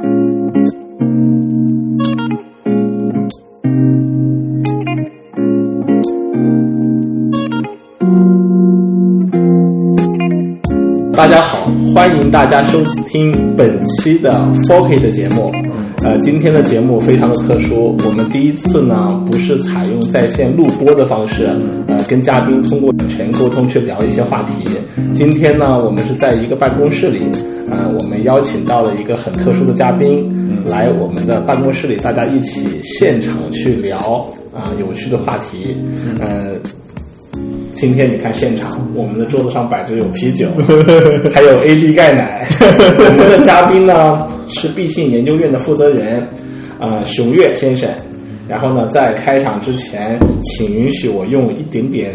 [0.00, 0.06] 大
[11.28, 14.32] 家好，欢迎大家收听本期的
[14.66, 15.52] Focus 的节目。
[16.02, 21.54] 呃，今天的节目非常的特殊，我们第一次呢不是采用在线录播的方式，
[21.88, 24.64] 呃，跟嘉宾通过全沟通去聊一些话题。
[25.12, 27.20] 今天呢，我们是在一个办公室里，
[28.20, 30.30] 们邀请到了一个很特殊的嘉宾
[30.66, 33.98] 来我们的办公室里，大家一起现场去聊
[34.54, 35.76] 啊有趣的话题，
[36.20, 36.54] 呃。
[37.72, 40.46] 今天你看现场，我们的桌子上摆着有啤酒，
[41.32, 42.46] 还有 AD 钙奶。
[42.60, 46.22] 我们的嘉宾呢是毕信研究院的负责人，
[46.78, 47.88] 呃，熊岳先生。
[48.46, 52.14] 然后呢，在开场之前，请允许我用一点点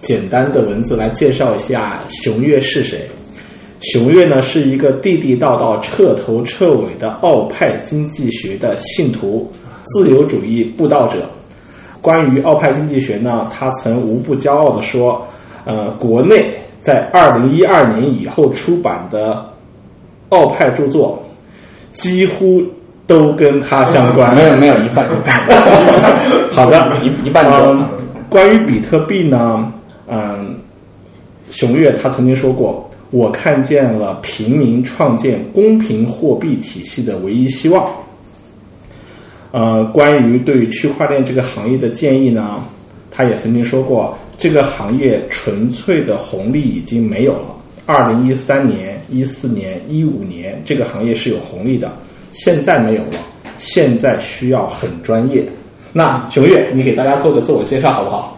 [0.00, 3.00] 简单的文字来介绍一下熊岳是谁。
[3.92, 9.50] 熊岳呢是一个地地道道、彻头彻尾的奥派经济学的信徒，
[9.84, 11.28] 自由主义布道者。
[12.00, 15.26] 关于奥派经济学呢，他曾无不骄傲地说
[15.64, 16.46] ：“呃，国内
[16.80, 19.44] 在二零一二年以后出版的
[20.28, 21.22] 奥派著作，
[21.92, 22.62] 几乎
[23.06, 25.06] 都跟他相关。”没有没有一半，
[26.52, 27.76] 好的，一一半多。
[28.28, 29.72] 关于比特币呢，
[30.06, 30.56] 嗯，
[31.50, 37.90] 熊岳他曾经说过：“我看见了平民创建公平货币体系的唯一希望。”
[39.52, 42.60] 呃，关于对区块链这个行业的建议呢，
[43.10, 47.54] 他也曾经说过，这个行业纯粹的红利已经没有了。
[47.86, 51.92] 二零一三年、一四年、一五年，这个行业是有红利的，
[52.32, 53.18] 现在没有了，
[53.56, 55.46] 现在需要很专业。
[55.92, 58.36] 那熊岳，你给大家做个自我介绍好不好？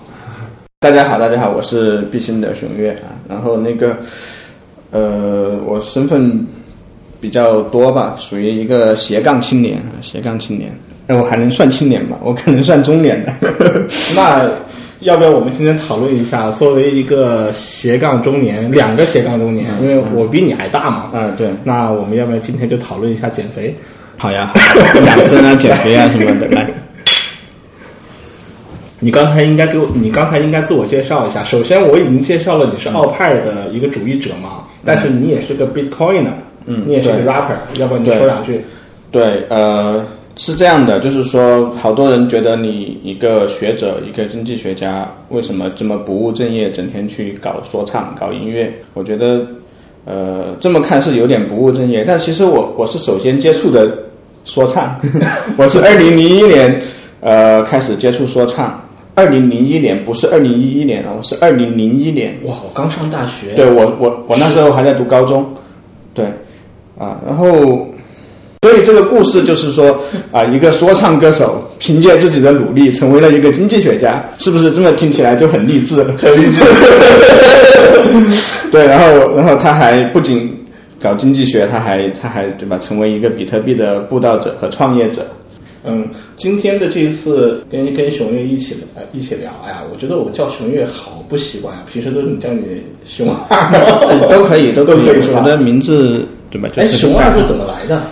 [0.80, 3.16] 大家好，大家好，我是毕新的熊岳啊。
[3.26, 3.96] 然后那个，
[4.96, 6.46] 呃，我身份
[7.20, 10.72] 比较多吧，属于一个斜杠青年啊，斜杠青年。
[11.06, 12.16] 那我还能算青年吧？
[12.22, 13.32] 我可能算中年的。
[14.16, 14.48] 那
[15.00, 21.10] 要不要我们今天讨论一下，作为一个斜杠中年，两个斜杠中年，因为我比你还大嘛。
[21.12, 21.48] 嗯，对。
[21.62, 23.76] 那我们要不要今天就讨论一下减肥？
[24.16, 24.50] 好呀，
[25.04, 26.46] 养生啊，减肥啊什么的。
[26.48, 26.70] 来，
[29.00, 31.44] 你刚才应该给我，你刚才应该自我介绍一下。
[31.44, 36.32] 首先，我已经介绍了你是奥派的一个主义者嘛，但是你也是个 Bitcoiner，
[36.66, 38.60] 嗯，你也是个 rapper，要不然你说两句？
[39.10, 40.04] 对，呃。
[40.38, 48.70] 是这样的，就是说，好多人觉得你一个学者、一个经济学家，为什么这么不务正业，整天去搞说唱、搞音乐？
[48.92, 49.46] 我觉得，
[50.04, 52.04] 呃，这么看是有点不务正业。
[52.06, 53.90] 但其实我我是首先接触的
[54.44, 55.00] 说唱，
[55.56, 56.82] 我是二零零一年
[57.22, 58.78] 呃开始接触说唱。
[59.16, 62.38] 二零零一年不是二零一一年啊，我是二零零一年。
[62.44, 63.54] 哇，我刚上大学。
[63.56, 65.44] 对我我我那时候还在读高中，
[66.14, 66.26] 对，
[66.98, 67.88] 啊，然后。
[68.62, 69.96] 所以这个故事就是说
[70.32, 76.02] 啊，一个说唱歌手凭借自己的努力成为了一个经济学家，是不是这么听起来就很励志？
[76.02, 76.64] 很励志。
[78.72, 80.52] 对，然后然后他还不仅
[81.00, 85.24] 搞经济学，他还他还对吧，成为一个比特币的布道者和创业者。
[85.86, 93.70] 嗯，今天的这一次跟跟熊岳一起呃一起聊，哎呀，我觉得我叫熊岳好不习惯呀，平时都是你叫你熊二，
[94.28, 95.40] 都可以都都可以是吧？
[95.42, 96.68] 我的名字对吧？
[96.76, 98.02] 哎，熊二是怎么来的？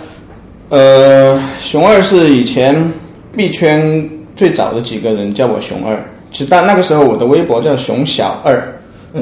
[0.69, 2.91] 呃，熊二是以前
[3.35, 5.95] 币圈最早的几个人叫我熊二。
[6.31, 8.73] 其实但那个时候我的微博叫熊小二，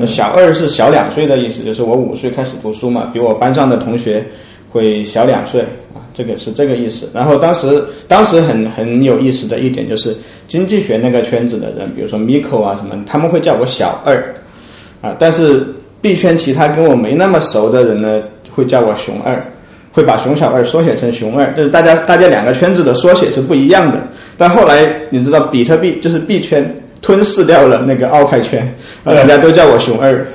[0.08, 4.25] 小二是小两岁的意思，就是我五岁开始读书嘛，比我班上的同学
[4.72, 5.82] 会小两岁啊，
[6.13, 7.09] 这个是这个意思。
[7.13, 10.16] 然后当时当时很很有意思的一点就是
[10.47, 14.31] 经济学那个圈子的人，比如说 Miko 啊什么，他们会叫我小二
[15.02, 15.66] 啊，但是
[16.02, 18.22] 币圈其他跟我没那么熟的人呢，
[18.52, 19.44] 会叫我熊二。
[19.96, 24.00] 会把熊小二缩写成熊二，就是大家大家两个圈子的缩写是不一样的。
[24.40, 28.68] 但后来你知道，比特币就是币圈吞噬掉了那个奥派圈，
[29.03, 30.25] 大家都叫我熊二。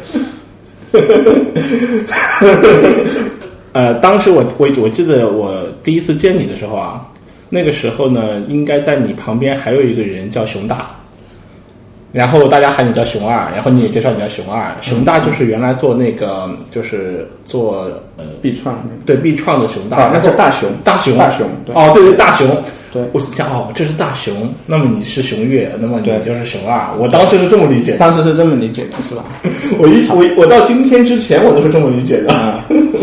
[3.79, 7.07] 呃，当时我我我记得我第一次见你的时候啊，
[7.49, 10.91] 那个时候呢，应该在你旁边还有一个人叫熊大。
[12.11, 14.75] 然后大家喊你叫熊二，然后你也介绍你叫熊二。
[14.81, 17.89] 熊大就是原来做那个，就是做
[18.19, 18.77] 呃币创，
[19.07, 21.49] 对币创的熊大，那叫大熊，大熊，大熊。
[21.73, 22.47] 哦，对对，大熊。
[22.91, 26.89] 对，我想哦，这是大熊，那么你是熊月，那么你就是熊二。
[26.99, 29.25] 我当时是这么理解，当时是这么理解的，是吧？
[29.79, 32.33] 我一我我到今天之前我都是这么理解的。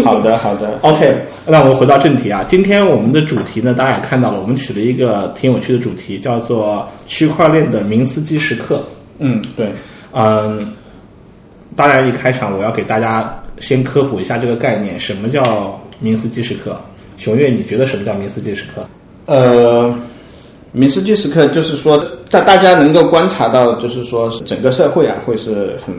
[0.04, 1.16] 好的好的， OK。
[1.46, 8.84] 那我们回到正题啊，今天我们的主题呢，大家也看到了，我们取了一个挺有趣的主题，叫做区块链的明斯基时刻。
[9.20, 9.72] 嗯，对，
[10.14, 10.68] 嗯，
[11.76, 16.78] 当然一开场我要给大家先科普一下这个概念，什么叫明斯基时刻？
[17.18, 18.86] 熊岳，你觉得什么叫明斯基时刻？
[19.26, 19.94] 呃，
[20.72, 25.96] 明斯基时刻就是说，大大家能够观察到，就是说整个社会啊，会是很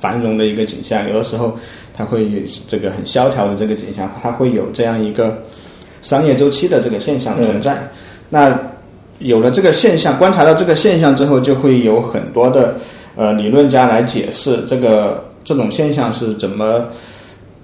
[0.00, 1.08] 繁荣的一个景象。
[1.08, 1.56] 有的时候，
[1.94, 5.38] 它会有这个很萧条的这个景象，它会有这样一个
[6.02, 7.88] 商业周期的这个现象存在。
[8.28, 8.58] 那
[9.20, 12.76] 有了这个现象，观察到这个现象之后，就会有很多的
[13.14, 16.86] 呃理论家来解释这个这种现象是怎么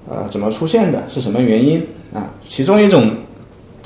[0.09, 1.79] 呃怎么出现的，是什么原因
[2.15, 2.33] 啊？
[2.49, 3.11] 其中一种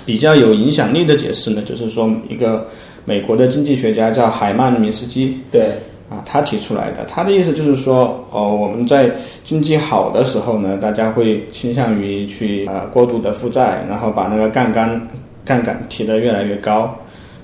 [0.07, 2.65] 比较有影响力的解释呢，就是说一个
[3.05, 5.73] 美国的经济学家叫海曼明斯基对，
[6.09, 7.05] 啊，他提出来的。
[7.07, 9.11] 他的意思就是说，哦，我们在
[9.43, 15.09] 经济好的时候呢，大家会倾向于去呃过度的负债，然后把那个杠杆
[15.45, 16.97] 杠杆提得越来越高。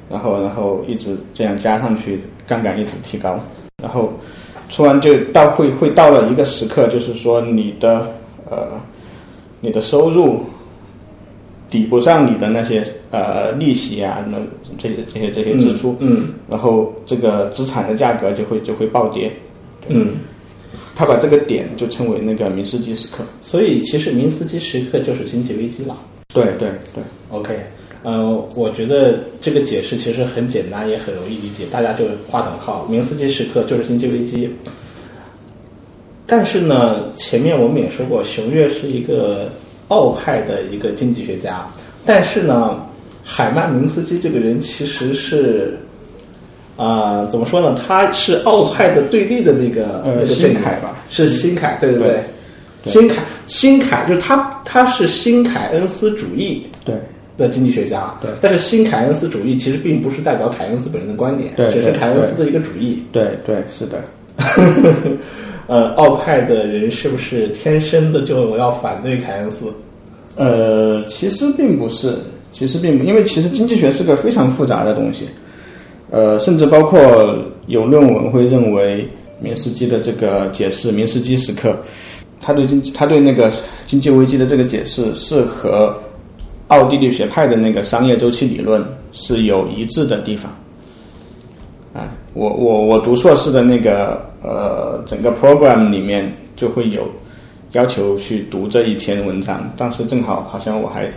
[0.08, 3.40] 然后，然后一直这样加上去，杠杆一直提高，
[3.82, 4.12] 然后
[4.74, 8.08] 突然就到会会到了一个时刻，就是说你的
[8.50, 8.66] 呃
[9.60, 10.40] 你的收入
[11.70, 14.36] 抵不上你的那些呃利息啊，那
[14.76, 19.30] 这些这些这些支出，嗯然后这个资产的价格就会就会暴跌。
[19.86, 20.08] 嗯，
[20.96, 23.22] 他把这个点就称为那个明斯基时刻。
[23.40, 25.96] 所以其实明斯基时刻就是经济危机了。
[26.32, 27.56] 对对对，OK，
[28.04, 34.54] 呃，我觉得这个解释其实很简单，也很容易理解，大家就划等号，明斯基时刻就是经济危机。
[36.26, 39.50] 但是呢，前面我们也说过，熊岳是一个
[39.88, 41.66] 奥派的一个经济学家，
[42.04, 42.78] 但是呢，
[43.24, 45.78] 海曼明斯基这个人其实是，
[46.76, 47.74] 啊、怎么说呢？
[47.86, 52.24] 他是奥派的对立的那个、呃那个阵营辛凯吧，是新凯，对对对
[52.82, 56.94] 对，辛凯，新凯就是他，他是新凯恩斯主义对
[57.36, 63.02] 的经济学家，对但是新凯恩斯主义其实并不是代表凯恩斯本人的观点，对只是凯恩斯的一个主义。
[63.10, 64.04] 对对，是的。
[65.66, 69.64] 呃，奥派的人是不是天生的就要反对凯恩斯？
[70.36, 72.14] 呃，其实并不是，
[72.52, 75.26] 其实并不，因为其实经济学是个非常复杂的东西，
[76.10, 79.08] 呃，甚至包括有论文会认为
[79.40, 81.74] 明斯基的这个解释，明斯基时刻，
[82.42, 83.50] 他对经济，他对那个
[83.86, 85.96] 经济危机的这个解释是和
[86.68, 90.50] 奥地利学派的那个商业周期理论是有一致的地方。
[91.92, 97.06] 啊，我我我读硕士的那个呃整个 program 里面就会有
[97.72, 101.08] 要求去读这一篇文章，当时正好好像我还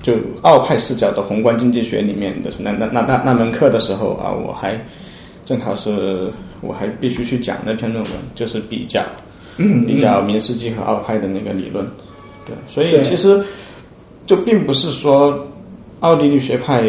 [0.00, 4.78] 就奥派视角的宏观经济学里面的是那那那那那门课的时候啊，我还
[5.44, 6.30] 正好是
[6.60, 9.02] 我还必须去讲那篇论文，就是比较
[9.84, 11.84] 比较明斯基和奥派的那个理论，
[12.46, 13.42] 对，所以其实
[14.30, 15.44] 就并不是说
[15.98, 16.88] 奥地利学派。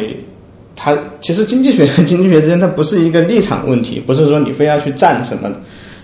[0.73, 5.51] 它其实经济学和经济学之间，它不是一个立场问题，不是说你非要去站什么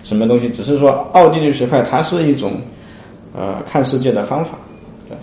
[0.04, 2.62] 什么东西，只是说奥地利学派它是一种
[3.36, 4.51] 呃看世界的方法。
[5.07, 5.18] 对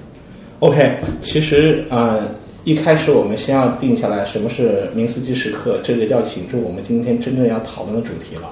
[0.61, 2.21] OK，其实呃，
[2.65, 8.49] 一开始我们先要定下来什么是明斯基时刻，这个就要请出我们今天真正要讨论的主题了。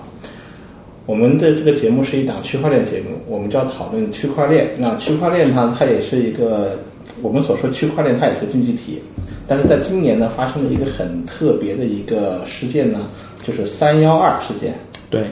[1.07, 4.71] 我们的这个节目是一档区块链节目，我们就要讨论区块链。
[4.79, 6.79] 那区块链它它也是一个
[7.23, 9.01] 我们所说区块链，它也是个经济体。
[9.47, 13.09] 但是在今年呢，发生了一个很特别的一个事件呢，
[13.43, 14.75] 就是三幺二事件。
[15.09, 15.25] 对，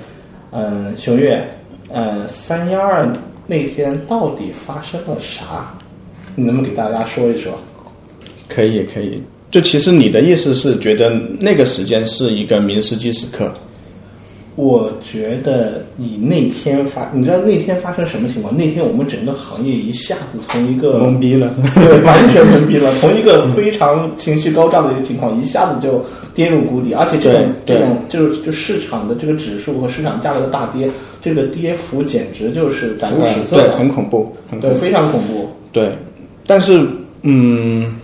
[0.52, 1.42] 嗯，熊月，
[1.88, 3.10] 呃，三幺二
[3.46, 5.74] 那天到底发生了啥？
[6.36, 7.58] 你能不能给大家说一说？
[8.48, 9.22] 可以可以。
[9.50, 11.10] 就其实你的意思是觉得
[11.40, 13.52] 那个时间是一个明斯基时刻，
[14.56, 18.54] 我觉得你那天发，你知道那天发生什么情况？
[18.56, 21.54] 那天我们整个行业一下子从一个懵逼了。
[21.74, 26.04] 对，完全懵逼了，从一个非常情绪高涨的一个情况，一下子就
[26.34, 30.90] 跌入谷底，而且这种这种就是就市场的这个指数和市场价格的大跌，
[31.22, 35.48] 这个跌幅简直就是载入史册对，的，很恐怖，对，非常恐怖。
[35.72, 35.90] 对，
[36.46, 36.84] 但是
[37.22, 37.94] 嗯，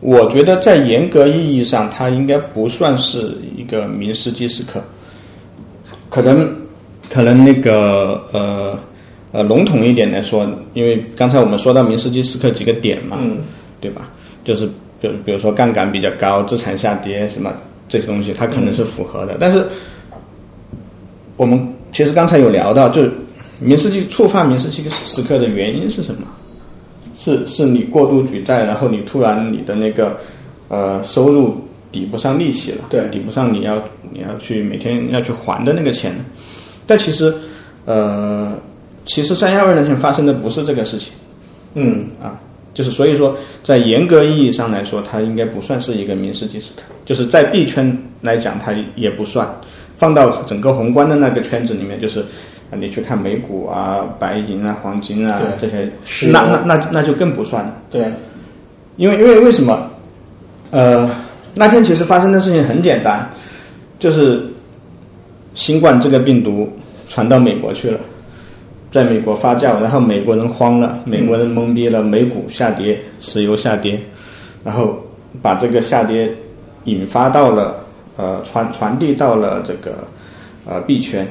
[0.00, 4.80] 我觉得在严格意义上，它应该不算是一个名师即时刻，
[6.20, 6.56] 可能
[7.08, 8.78] 可能那个呃
[9.30, 13.38] 呃笼统一点来说，因为刚才我们说到明斯基时刻几个点嘛，嗯，
[13.80, 14.08] 对吧？
[14.42, 14.66] 就是
[15.00, 17.52] 比如比如说杠杆比较高，资产下跌什么
[17.88, 19.36] 这些东西，它可能是符合的。
[19.38, 19.64] 但是
[21.36, 23.12] 我们其实刚才有聊到，就是
[23.60, 26.22] 明斯基触发明斯基时刻的原因是什么？
[27.16, 30.16] 是是你过度举债，然后你突然你的那个
[30.68, 31.56] 呃收入
[31.90, 36.12] 抵不上利息了，对抵不上你要你要去每天要去还的那个钱。
[36.86, 37.34] 但其实
[37.84, 38.52] 呃，
[39.06, 41.12] 其实三幺二那天发生的不是这个事情。
[41.74, 42.38] 嗯，啊，
[42.74, 49.48] 就是所以说，在严格意义上来说，它应该不算是一个明斯基时刻，就是在币圈来讲，它也不算。
[49.98, 52.20] 放到整个宏观的那个圈子里面，就是
[52.70, 55.90] 啊，你去看美股啊、白银啊、黄金啊这些，
[56.30, 57.76] 那那那那就更不算了。
[57.90, 58.10] 对，
[58.96, 59.90] 因为因为为什么？
[60.70, 61.10] 呃，
[61.54, 63.28] 那天其实发生的事情很简单，
[63.98, 64.42] 就是
[65.54, 66.68] 新冠这个病毒
[67.08, 67.98] 传到美国去了，
[68.92, 73.98] 在美国发酵，然后美国人慌了，美国人懵逼了，美股下跌，石油下跌，
[74.64, 74.98] 然后
[75.42, 76.30] 把这个下跌
[76.84, 77.84] 引发到了
[78.16, 79.96] 呃传传递到了这个
[80.64, 81.26] 呃币圈，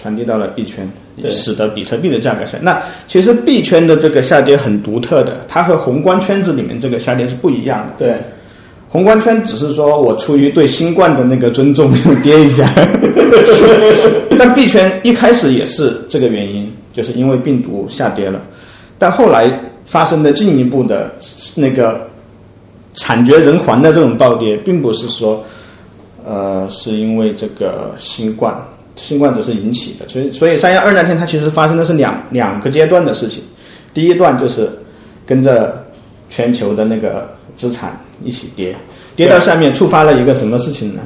[0.00, 0.88] 传递到了币圈，
[1.30, 2.58] 使得比特币的价格下。
[2.60, 7.94] 那其实币圈的这个下跌很独特的，它和宏观圈子里面这个下跌是不一样的。
[7.98, 8.16] 对，
[8.92, 12.70] 宏观圈只是说我出于对新冠的那个尊重，又跌一下。
[14.38, 18.38] 但币圈一开始也是这个原因，就是因为病毒下跌了，
[18.98, 19.50] 但后来
[19.86, 21.10] 发生的进一步的
[21.54, 22.06] 那个
[22.92, 25.42] 惨绝人寰的这种暴跌，并不是说，
[26.26, 28.54] 呃，是因为这个新冠，
[28.96, 30.06] 新冠只是引起的。
[30.06, 33.42] 所以，所以三幺二那天它其实发生的是两两个阶段的事情，
[33.94, 34.68] 第一段就是
[35.24, 35.82] 跟着
[36.28, 38.74] 全球的那个资产一起跌，
[39.16, 41.00] 跌到下面触发了一个什么事情呢？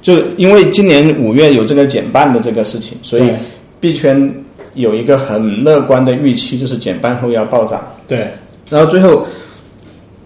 [0.00, 3.38] 就因为今年五月有这个减半的这个事情，所以对
[3.80, 4.34] 币圈
[4.74, 7.80] 有一个很乐观的预期，就是减半后要暴涨。
[8.08, 8.28] 对，
[8.68, 9.26] 然后最后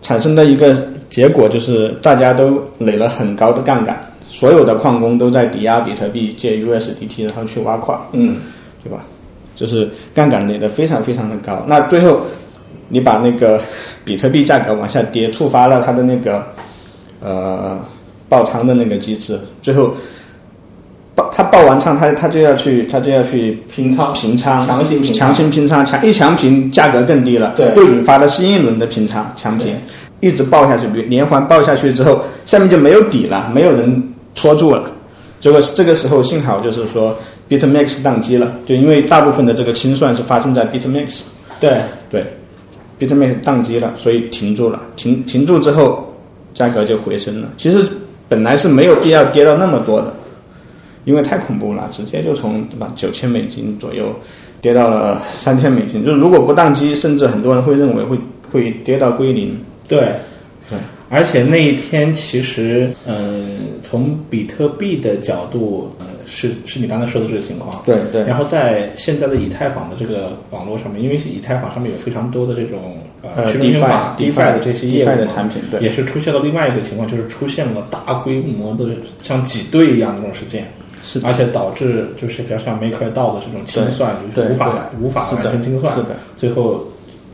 [0.02, 0.76] 产生的一个
[1.11, 3.95] 结果就是大家都垒了很高的杠杆，
[4.28, 8.37] 所有的矿工都在抵押比特币借 USDT 然后去挖矿，嗯，
[8.83, 9.04] 对吧？
[9.54, 11.64] 就是杠杆垒得非常非常的高。
[11.66, 12.21] 那最后
[12.88, 13.61] 你把那个
[14.05, 16.45] 比特币价格往下跌，触发了它的那个
[17.21, 17.78] 呃
[18.28, 19.95] 爆仓的那个机制，最后
[21.14, 24.12] 爆它爆完仓，它它就要去它就要去平仓。
[24.12, 25.28] 平仓，强行平仓。
[25.28, 27.75] 强行平仓，强一强平价格更低了，对。
[27.76, 29.75] 又引发了新一轮的平仓强平，
[30.21, 34.02] 一直爆下去，连环爆下去之后，下面就没有底了，没有人
[34.35, 34.90] 戳住了。
[35.40, 37.16] 结果这个时候幸好就是说
[37.49, 41.21] BitMax 宕机了，就因为大部分的这个清算是发生在 BitMax，
[41.61, 42.25] 对，对
[42.99, 46.15] ，BitMax 宕机了，所以停住了，停停住之后
[46.55, 47.49] 价格就回升了。
[47.57, 47.87] 其实
[48.29, 50.12] 本来是没有必要跌到那么多的，
[51.05, 54.15] 因为太恐怖了，直接就从对吧九千美金左右
[54.61, 56.05] 跌到了三千美金。
[56.05, 58.19] 就是如果不宕机，甚至很多人会认为会
[58.50, 59.57] 会跌到归零。
[59.87, 60.00] 对，
[60.69, 67.83] 对，而且那一天其实，嗯、从比特币的角度，呃，是是你刚才说的这个情况。
[67.87, 68.25] 对对。
[68.25, 75.80] 然后在现在的以太坊的这个网络上面，因为以太坊上面有非常多的这种呃呃去中心化 DeFi 的这些业务的产品对。
[75.80, 78.90] 也是出现了另外一个情况，就是出现了大规模的
[79.23, 80.66] 像挤兑一样的这种事件。
[81.04, 81.28] 是的。
[81.28, 86.09] 而且导致就是比较像 MakerDAO 的这种清算，就是无法对无法完全清算，是的。
[86.37, 86.85] 最后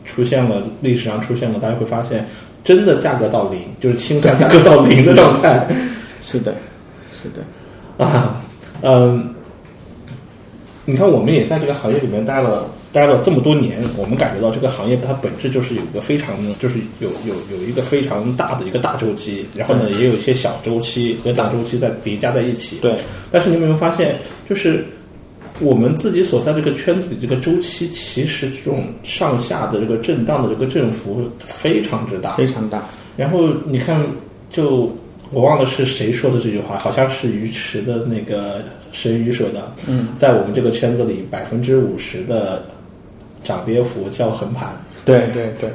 [0.05, 2.25] 出现了历史上出现了，大家会发现
[2.63, 5.65] 真的价格到零，就是清算价格到零的状态。
[6.21, 6.53] 是的，
[7.13, 7.41] 是的，
[8.05, 8.41] 啊，
[8.83, 9.33] 嗯，
[10.85, 22.95] 你看我们也在这个行业里面待了待了这么多年，我们感觉到这个行业它本质就是有一个非常就是有有有一个非常大的一个大周期，然后呢也有一些小周期和大周期在叠加在一起，对，
[23.31, 24.85] 但是你有没有发现，就是
[25.59, 32.35] 我们自己所在这个圈子里，这个周期其实这种上下的这个震荡的这个振幅非常之大。
[32.35, 32.83] 非常大。
[33.15, 34.03] 然后你看，
[34.49, 34.91] 就
[35.33, 39.71] 我忘了是谁说的这句话，好像是鱼池的那个神鱼说的。
[39.87, 42.63] 嗯，在我们这个圈子里，百分之五十的
[43.43, 44.73] 涨跌幅叫横盘。
[45.05, 45.69] 对对对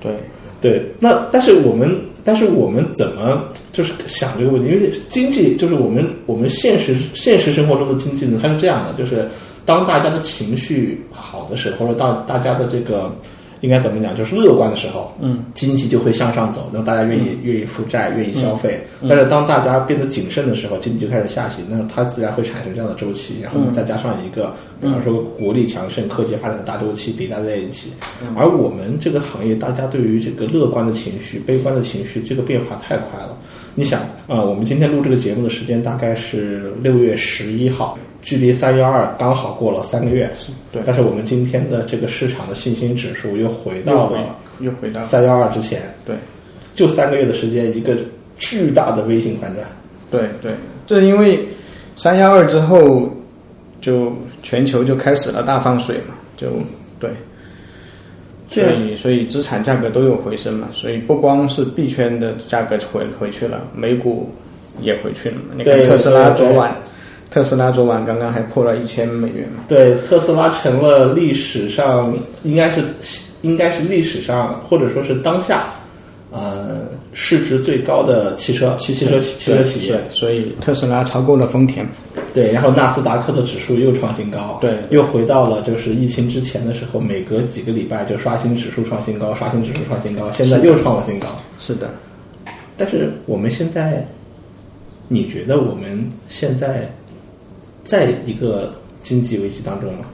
[0.00, 0.12] 对，
[0.60, 4.68] 对， 那但是我们，但是我们怎么就是想这个问题？
[4.68, 9.28] 因为经济就是我们我们现实现实生活中的经济呢，它是这样的，就是
[9.64, 13.14] 当大家的情绪好的时候，或者当大家的这个
[13.62, 18.78] 应该怎么讲，就是乐观的时候，嗯，经济就会向上走，那大家愿意、愿意负债，愿意消费。
[19.08, 27.90] 但是当大家变得谨慎的时候，经济就开始下行，那它自然会产生这样的周期，然后呢，再加上一个，比方说国力强盛、科技发展的大周期叠加在一起。
[28.36, 33.38] 而我们这个行业，大家对于这个乐观的情绪、悲观的情绪，这个变化太快了。
[33.74, 40.30] 你想，呃，我们今天录这个节目的时间大概是六月十一号，距离三幺二刚好过了三个月。
[40.70, 44.18] 对但是我们今天的这个市场的信心指数又回到了
[44.60, 46.16] 又回到三幺二之前，对
[46.74, 47.94] 就三个月的时间，一个
[48.38, 49.66] 巨大的微型反转。
[50.10, 50.52] 对对，
[50.86, 51.40] 这因为
[51.96, 53.10] 三幺二之后，
[53.80, 54.12] 就
[54.42, 56.48] 全球就开始了大放水嘛，就
[56.98, 57.10] 对。
[58.50, 64.30] 所这以，所以资产价格都有回升嘛，所以不光是币圈的价格回回去了，美股
[64.80, 65.54] 也回去了嘛。
[65.56, 66.76] 你看特斯拉昨晚，
[67.32, 69.64] 特斯拉昨晚刚刚还破了一千美元嘛。
[69.66, 72.84] 对，特斯拉成了历史上应该是
[73.40, 75.72] 应该是历史上或者说是当下，
[76.30, 76.82] 呃，
[77.14, 79.98] 市值最高的汽车汽汽车汽车企业。
[80.10, 81.86] 所以特斯拉超过了丰田。
[82.34, 91.28] 对，然后纳斯达克的指数又创新高，对又回到了就是疫情之前的时候，每隔几个礼拜就刷新指数创新高，刷新指数创新高，现在又创了新高。
[91.58, 91.88] 是的，
[92.76, 94.06] 但是我们现在，
[95.08, 96.90] 你觉得我们现在
[97.84, 100.06] 在一个经济危机当中吗？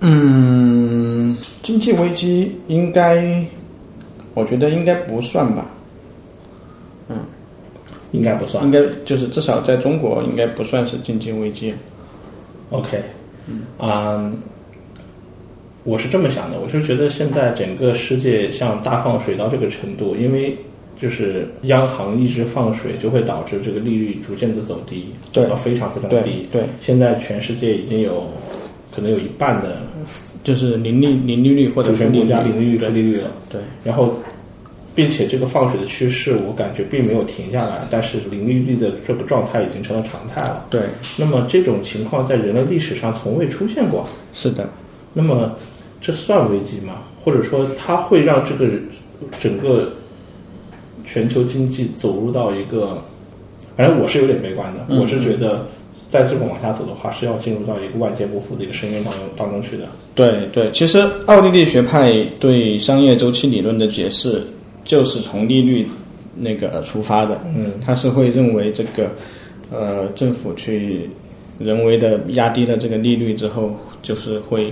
[0.00, 3.44] 嗯，经济危机应该，
[4.34, 5.64] 我觉得应该不算吧，
[7.08, 7.16] 嗯
[8.10, 8.70] 应该不算应。
[8.70, 11.72] 该就是至少在中国应该不算是经济危机。
[12.70, 13.00] OK，
[13.78, 14.36] 嗯，
[15.84, 20.56] 我是这么想的，我是觉得现在整个世界像大放水到这个程度，因为
[21.02, 26.46] 就是央行一直放水，就会导致这个利率逐渐的走低，对走到非常非常低。
[26.52, 28.30] 对，现在全世界已经有
[28.94, 29.78] 可能有一半的
[30.44, 33.32] 就是零利零利率或者全国家零零利率、负利率了。
[33.50, 34.14] 对，然后，
[34.94, 40.66] 并且这个放水的趋势，我感觉并没有停下来，但是零利率的这个状态已经成了常态了。
[40.70, 40.82] 对，
[41.16, 44.06] 那么这种情况在人类历史上从未出现过。
[44.32, 44.70] 是的，
[45.12, 45.52] 那么
[46.00, 47.02] 这算危机吗？
[47.24, 48.70] 或者说它会让这个
[49.40, 49.92] 整个
[51.04, 52.98] 全球经济走入到一个，
[53.76, 54.84] 反正我是有点悲观的。
[54.88, 55.66] 嗯我是觉得
[56.08, 59.84] 再这么往下走的话，是要进入到一个万劫不复的一个深渊当中当中去的。
[60.14, 64.42] 对对，其实奥地利学派对商业周期理论的解释
[64.84, 65.86] 就是从利率
[66.36, 69.10] 那个出发的，嗯，他是会认为这个
[69.70, 71.08] 呃政府去
[71.58, 74.70] 人为的压低了这个利率之后，就是会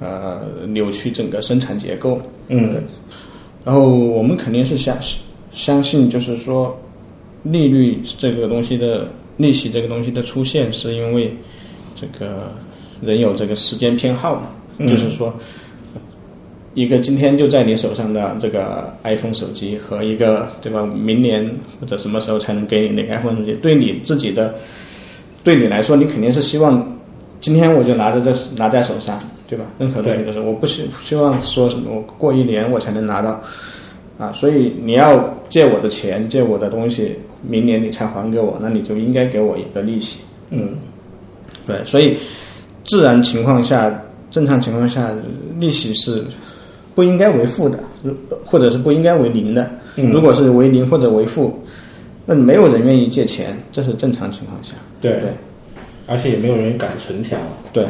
[0.00, 2.74] 呃扭曲整个生产结构，嗯
[3.66, 4.96] 然后我们肯定是相
[5.52, 6.78] 相信，就是说
[7.42, 11.34] 利率这个东西的利息这个东西的出现，是因为
[11.96, 12.52] 这个
[13.00, 14.42] 人有这个时间偏好嘛，
[14.78, 14.88] 嗯。
[14.88, 15.34] 就是说
[16.74, 21.44] 一个今天就在你手上的这个 iPhone 手机和一个对吧，明年
[21.80, 24.54] 或者什么时候才能给你那个 iPhone 手机，对你自己的
[25.42, 26.96] 对你来说，你肯定是希望
[27.40, 29.64] 今天我就拿着这拿在手上，对吧？
[29.78, 33.42] 任何东西都是，我不希不希望说什么我过一年我才能拿到，
[34.20, 40.20] 啊，所以你要借我的钱，借我的东西，明年你才还给我，那你就应该给我一个利息。
[40.50, 40.74] 嗯
[41.66, 42.18] 对，所以
[42.84, 43.90] 自然情况下，
[44.30, 45.10] 正常情况下，
[45.58, 46.22] 利息是
[46.94, 49.70] 不应该为负的，如或者是不应该为零的。
[49.96, 51.58] 嗯如果是为零或者为负，
[52.26, 54.74] 那没有人愿意借钱，这是正常情况下。
[55.00, 55.30] 对对
[56.06, 57.46] 而且也没有人敢存钱了。
[57.72, 57.86] 对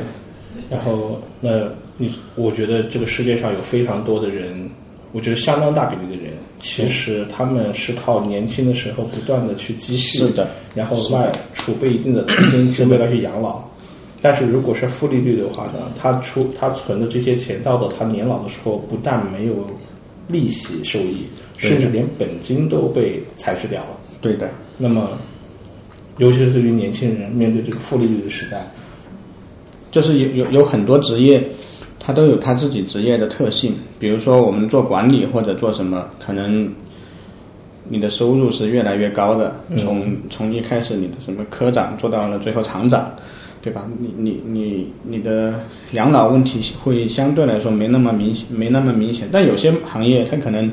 [0.69, 1.63] 然后，那
[1.97, 4.71] 你我觉得这个世界上有非常多的人，
[5.13, 13.61] 我觉得相当大比例的人，其实他们是靠年轻的时候不断的去积蓄，是的，然后外储备一定的资金去为了去养老。
[14.23, 19.67] 但是如果是负利率的话呢，他出他存的这些钱到了他年老的时候，不但没有
[20.29, 21.25] 利息收益，
[21.57, 23.99] 甚至连本金都被采取掉了。
[24.21, 25.19] 对的，那么，
[26.19, 28.71] 尤其是对于年轻人面对这个负利率的时代，
[29.91, 31.43] 就是有有有很多职业，
[31.99, 33.75] 它都有它自己职业的特性。
[34.01, 36.69] 比如说我们做管理或者做什么，可能
[37.89, 43.09] 你的收入是越来越高的，从从一开始你的什么科长做到了最后厂长，
[43.63, 43.87] 对吧？
[43.99, 45.55] 你你你你的
[45.93, 49.29] 养老问题会相对来说没那么明显，没那么明显。
[49.31, 50.71] 但有些行业它可能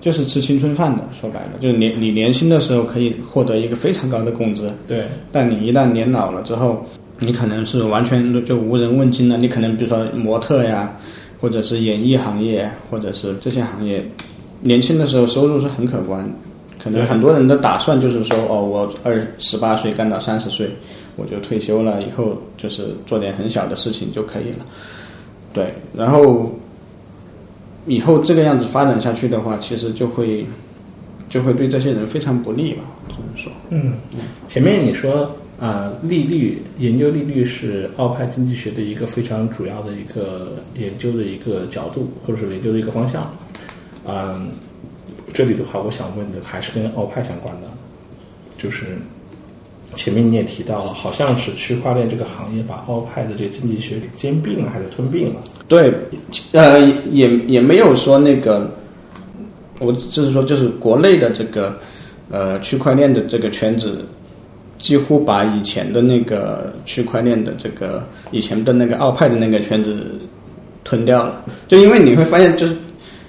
[0.00, 6.86] 就是吃青春饭的，说白了，就是年你年轻的时候可以获得一个非常高的工资，对，但你一旦年老了之后，
[7.18, 9.36] 你可能是完全就无人问津了。
[9.36, 10.90] 你可能比如说模特呀，
[11.40, 14.04] 或者是演艺行业，或者是这些行业，
[14.60, 16.28] 年轻的时候收入是很可观。
[16.82, 20.70] 可能很多人的打算就是说，哦，我二十八岁干到三十岁，
[21.16, 24.64] 我就退休了，以后就是做点很小的事情就可以了。
[25.52, 26.50] 对，然后
[27.86, 30.46] 以后这个样子发展下去的话，其实就会
[31.28, 33.52] 就会对这些人非常不利吧，只能说。
[33.68, 33.92] 嗯，
[34.48, 43.30] 前面你说啊、利率研究利率是奥派经济学的一个非常主要的一个研究的一个角度，或者是研究的一个方向。
[44.06, 44.48] 嗯，
[45.34, 47.68] 这里的话，我想问的还是跟奥派相关的，
[48.56, 48.96] 就是
[49.94, 55.42] 前面你也提到了，好像是区块链这个行业把奥派的这个经济学给兼并了，还是吞并了？
[55.68, 55.92] 对，
[56.52, 56.80] 呃，
[57.12, 58.74] 也也没有说那个，
[59.78, 61.78] 我就是说，就是国内的这个
[62.30, 64.06] 呃区块链的这个圈子，
[64.80, 70.18] 几乎把以前的那个区块链的这个以前的那个奥派的那个圈子
[70.82, 71.44] 吞掉了。
[71.68, 72.74] 就因为你会发现，就是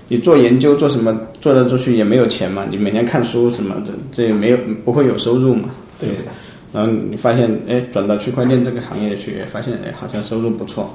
[0.08, 5.70] 你做研究做什么做来做去也没有钱嘛，你每天看书什么的，这也没有不会有收入嘛。
[6.00, 6.10] 对，
[6.74, 10.90] 然后你发现，哎，转到区块链这个行业去，发现哎，好像收入不错，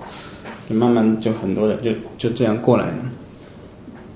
[0.68, 2.96] 就慢慢就很多人就就这样过来了。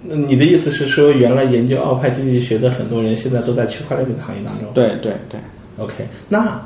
[0.03, 4.67] 那你的意思是说，原来研究奥派经济学的很多人，现在都在区块链这个行业当中？
[4.73, 5.39] 对对对，
[5.81, 6.61] OK，那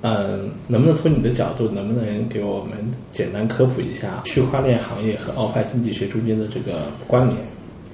[0.00, 2.72] 嗯，能不能从你的角度，能不能给我们
[3.12, 7.38] 简单科普一下区块链行业和奥派经济学中间的这个关联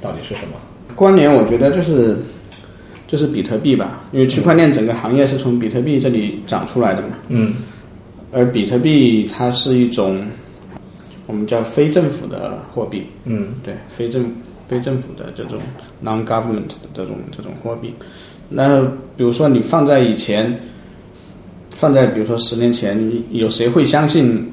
[0.01, 0.55] 到底是什么？
[0.94, 2.16] 关联我觉得就是
[3.07, 7.09] 就是比特币吧，因为区块链整个行业是从比特币这里长出来的嘛。
[7.29, 7.55] 嗯
[8.31, 10.24] 而比特币它是一种
[11.27, 14.31] 我们叫非政府的货币，嗯对，非政
[14.68, 15.59] 非政府的这种
[16.03, 17.92] non-government 的这种这种货币。
[18.48, 18.82] 那
[19.16, 20.58] 比如说你放在以前，
[21.70, 22.98] 放在比如说十年前，
[23.30, 24.50] 有谁会相信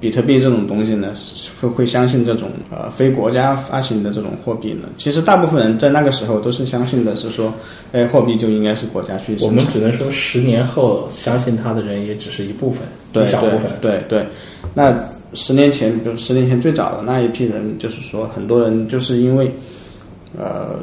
[0.00, 1.14] 比特币这种东西呢？
[1.60, 4.88] 会会相信这种呃非国家发行的这种货币呢？
[4.98, 7.54] 其实大部分人在那个时候都是相信的是说，
[7.92, 9.36] 哎，货币就应该是国家去。
[9.40, 12.82] 我们只能说十年后相信它的人也只是一部分，
[13.12, 13.70] 对一小部分。
[13.80, 14.26] 对对，
[14.74, 14.92] 那
[15.34, 19.48] 十年前，比如十年前最早的那一批人，就是说很多人就是因为
[20.36, 20.80] 呃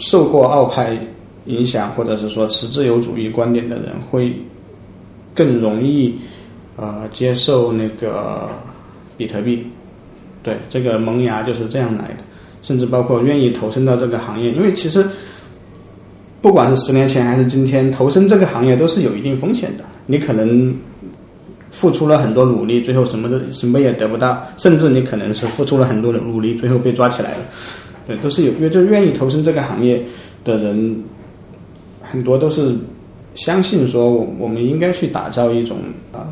[0.00, 0.98] 受过奥派
[1.46, 4.34] 影响，或者是说持自由主义观点的人，会
[5.32, 6.18] 更容易
[6.76, 8.48] 呃接受那个
[9.16, 9.64] 比特币。
[10.42, 12.24] 对，这个萌芽就是这样来的，
[12.62, 15.06] 甚至包括愿意投身到这个行业，因为其实。
[16.42, 19.84] 不管是十年前还是今天，投身这个行业都是有一定风险的。
[20.06, 20.74] 你可能
[21.70, 27.44] 付出了很多努力，最后什么都什么也得不到，甚至你可能是付出了很多的努力，最后被抓起来了。
[28.10, 30.02] 对，都是有，因为就愿意投身这个行业
[30.42, 31.00] 的人，
[32.02, 32.74] 很多都是
[33.36, 35.78] 相信说，我我们应该去打造一种
[36.10, 36.26] 啊，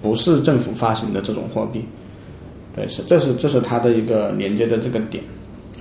[0.00, 1.82] 不是政府发行的这种货币。
[2.74, 5.22] 对，是这是这是它的一个连接的这个点。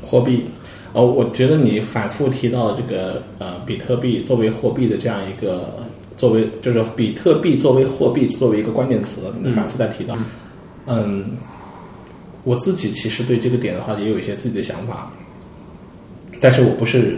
[0.01, 0.43] 货币，
[0.91, 5.69] 哦，我觉得你反复提到这个呃，比特币作为货币的这样一个，
[6.17, 10.17] 作为就是比特币作为货币作为一个关键词，你反复在提到。
[10.85, 11.23] 嗯，
[12.43, 15.11] 我自己其实对这个点的话也有一些自己的想法，
[16.39, 17.17] 但是我不是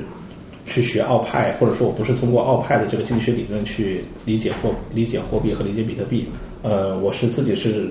[0.66, 6.26] 去学奥派，或者说我不是通过奥派的这个经济学理论去理解货理解货币和理解比特币。
[6.62, 7.90] 呃，我是自己是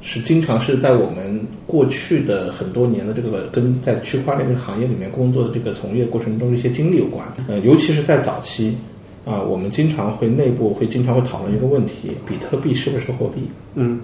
[0.00, 7.26] 是经常是在我们过去的很多年的这个跟在区块链这个行业里面工作的这个从业过程中的一些经历有关。
[7.48, 8.74] 呃，尤其是在早期，
[9.24, 13.42] 啊、我们经常会内部会经常会讨论一个问题：比特币是不是货币？
[13.74, 14.00] 嗯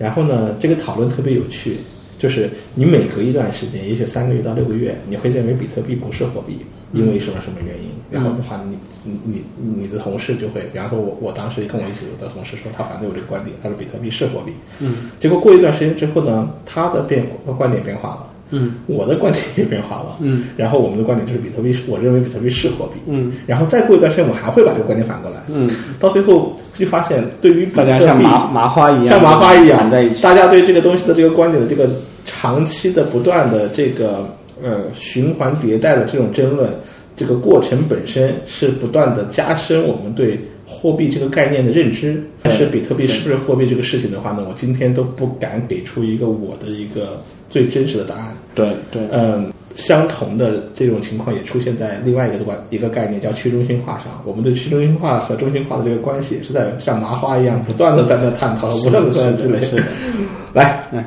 [0.00, 1.76] 然后呢，这个讨论特别有趣，
[2.18, 6.60] 就是你每隔一段时间，也许三个月到六个月，你会认为比特币不是货币，
[6.94, 7.90] 因为什么什么原因？
[8.10, 14.52] 然后的话，你你你你的同事就会，比方说我我当时跟我一起的同事说，他反对我这个观点，他说比特币是货币。
[14.78, 17.26] 嗯结果过一段时间之后呢，他的变
[17.58, 18.74] 观点变化了，嗯。
[18.86, 20.44] 我的观点也变化了，嗯。
[20.56, 23.00] 然后我们的观点就是比特币是，我认为比特币是货币。
[23.06, 23.32] 嗯。
[23.46, 30.22] 然后再过一段时间，我还会把这个观点反过来，嗯，到最后就发现，对于大家像麻麻花一样，像麻花一样在一起。
[30.22, 31.88] 大家对这个东西的这个观点的这个
[32.24, 34.28] 长期的不断的这个
[34.62, 36.70] 呃循环迭代的这种争论，
[37.16, 42.22] 这个过程本身是不断的加深我们对货币这个概念的认知。
[42.42, 48.34] 但是比特币是不是货币这个事情的话呢，我今天都不敢给出一个我的一个最真实的答案。
[48.54, 54.22] 对对，嗯，相同的这种情况也出现在另外一个关一个概念叫去中心化上。
[54.24, 59.82] 我们对去中心化和中心化的这个关系是在像麻花一样不断的在那探讨，不断的在那积累。
[60.52, 61.04] 来嗯，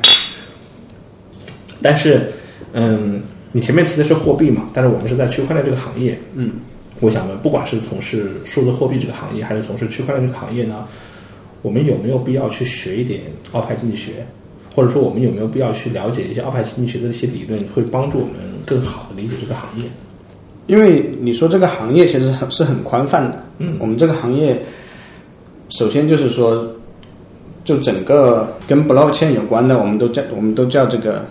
[1.82, 2.30] 但是，
[2.72, 3.20] 嗯，
[3.52, 4.70] 你前面提的是货币嘛？
[4.72, 6.52] 但是我们是在区块链这个行业，嗯，
[7.00, 10.86] 我想问，不管是从事数字货币这个行业，还是从事区块链这个行业呢，
[11.60, 13.20] 我们有没有必要去学一点
[13.52, 14.12] 奥派经济学？
[14.74, 18.34] 或者说，我们有没有必要去了解一些奥派经济学的一些理论，会帮助我们
[18.66, 19.84] 更好的理解这个行业？
[20.66, 23.76] 因为你说这个行业其实很是很宽泛的，嗯。
[23.78, 24.58] 我们这个行业，
[25.68, 26.66] 首先就是说，
[27.64, 31.24] 就整个跟 blockchain 有关的，我们都叫我们都叫这个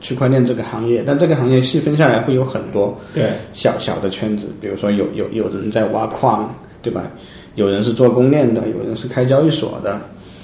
[0.00, 7.02] 区块链这个行业，但这个行业细分下来会有很多对，小小的圈子，比如说有有有人在挖矿，对吧？
[7.56, 10.00] 有人是做公链的，有人是开交易所的，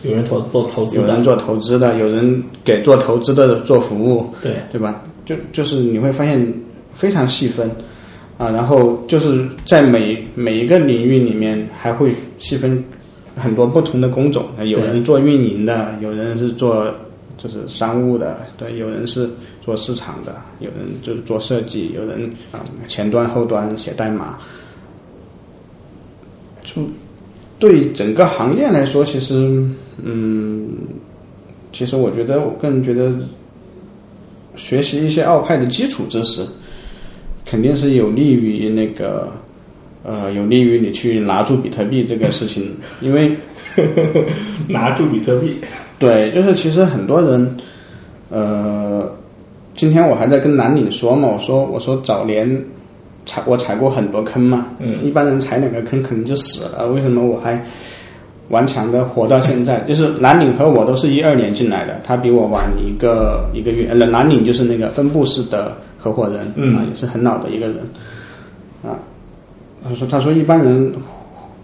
[0.09, 5.03] 有人投做投资的有人，做投资的，有人给做投资的做服务，对，对吧？
[5.25, 6.55] 就就是你会发现
[6.95, 7.71] 非常细分。
[8.39, 12.85] 啊，然后就是在每每一个领域里面还会细分
[13.35, 16.85] 很多不同的工种，有人做运营的，有人是做
[17.39, 19.27] 就是商务的，对，有人是
[19.65, 24.39] 做市场的，有人就是做设计，有人啊前端后端写代码，
[26.63, 26.83] 就
[27.59, 29.35] 对整个行业来说，其实
[30.03, 30.69] 嗯，
[31.73, 33.13] 其实我觉得我个人觉得。
[34.59, 36.41] 学习一些奥派的基础知识，
[37.45, 39.29] 肯定是有利于那个，
[40.03, 43.33] 呃，有利于你去拿住比特币这个事情，因为
[44.67, 45.55] 拿住比特币，
[46.01, 47.55] 对，就是其实很多人，
[48.31, 49.07] 呃，
[49.75, 52.49] 今天我还在跟南岭说嘛，我说我说早年
[53.27, 57.61] 踩我踩过很多坑嘛，嗯一般人踩两个坑可能就死了，为什么我还
[58.49, 59.81] 顽强的活到现在？
[59.89, 63.89] 就是蓝领和我都是一二年进来的，他比我晚一个一个月。
[63.89, 67.79] 呃，蓝领就是那个分布式的合伙人，嗯啊，也是很老的一个人，
[68.85, 68.95] 啊，
[69.83, 70.93] 他说他说一般人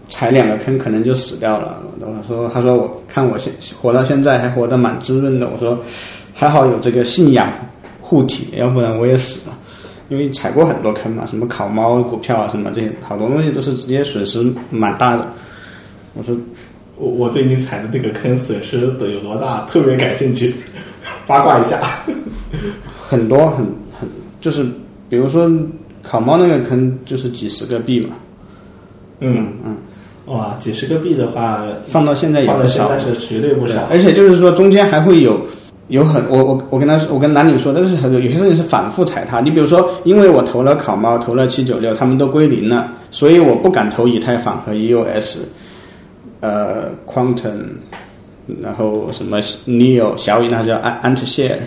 [0.09, 1.81] 踩两个坑可能就死掉了。
[2.01, 5.79] 我说他说我看我现活到现在还活得蛮滋润的，我说
[6.33, 7.49] 还好有这个信仰
[8.01, 9.55] 护体，要不然我也死了。
[10.13, 15.27] 因为踩过很多坑嘛，什么烤猫股票啊，什么这些好多东西都是直接损失蛮大的。
[16.13, 16.37] 我说
[16.97, 20.53] 我我对你踩的这个坑损失的有多大，特别感兴趣，
[21.25, 21.81] 八卦一下。
[23.01, 23.65] 很多很
[23.99, 24.07] 很
[24.39, 24.63] 就是，
[25.09, 25.51] 比如说
[26.03, 28.15] 烤猫那个坑就是几十个币嘛，
[29.19, 29.75] 嗯嗯，
[30.27, 33.87] 哇，几十个币的话，放到现在也放到现不少，在是绝对不少。
[33.89, 35.41] 而且就是说中间还会有
[35.89, 39.41] 有很我我我跟他我跟男女说，但是很多有些事情是反复踩踏。
[39.41, 45.39] 你比如说，因为我投了烤猫，投了七九六，他们都归零了，所以我不敢投以太坊和 EOS，
[46.39, 47.59] 呃，Quantum，
[48.61, 51.57] 然后什么 Neo 小雨那叫 Ant Share，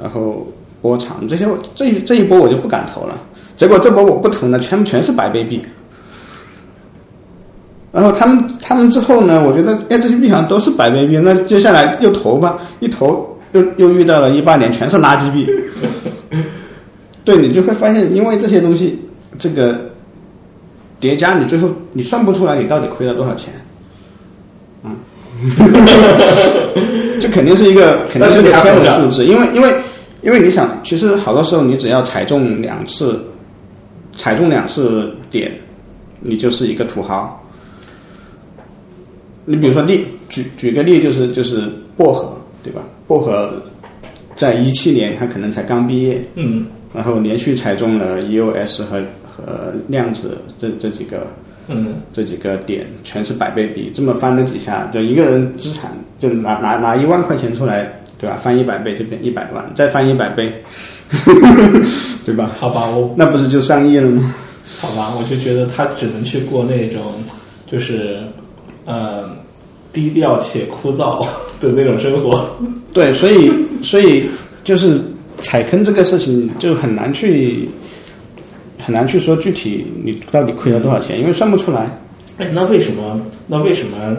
[0.00, 0.46] 然后
[0.80, 3.20] 波长这些这一这一波我就不敢投了。
[3.56, 5.60] 结果这波我不投呢，全全是白贝币。
[7.92, 15.46] 然后他们他们之后呢，我觉得哎这些币好像都是白贝币，那接下来又投吧，一投又又遇到了一八年全是垃圾币。
[17.24, 18.98] 对你就会发现，因为这些东西
[19.38, 19.78] 这个
[20.98, 23.52] 叠加，你最后你算不出来你到底亏了多少钱。
[24.82, 24.96] 嗯，
[27.20, 29.74] 这肯定是一个肯定是个天文数字，因为因为
[30.22, 33.22] 因为你想，其实好多时候你只要踩中两次，
[34.16, 35.52] 踩中两次点，
[36.20, 37.36] 你就是一个土豪。
[39.44, 42.82] 你比如说例举举个例，就是就是薄荷，对吧？
[43.06, 43.52] 薄荷
[44.36, 51.26] 在一七年，他可能才刚毕业，嗯然后连续踩中了 EOS 和和量子这这几个
[51.68, 58.36] 嗯，这几个点，全是百倍比，这么翻了几下，就一个人资产就拿拿拿一万块钱出来，对吧？
[58.42, 60.52] 翻一百倍就变一百万，再翻一百倍，
[62.26, 62.50] 对吧？
[62.58, 64.34] 好吧，我那不是就上亿了吗？
[64.80, 67.14] 好吧，我就觉得他只能去过那种
[67.70, 68.18] 就是
[68.84, 69.30] 呃
[69.92, 71.24] 低调且枯燥
[71.60, 72.48] 的那种生活。
[72.92, 74.26] 对，所以所以
[74.64, 75.00] 就是
[75.40, 77.68] 踩坑这个事情就很难去
[78.84, 81.96] 很难去说具体你到底亏了多少钱，因为算不出来。
[82.38, 83.20] 哎，那为什么？
[83.46, 84.16] 那为什么？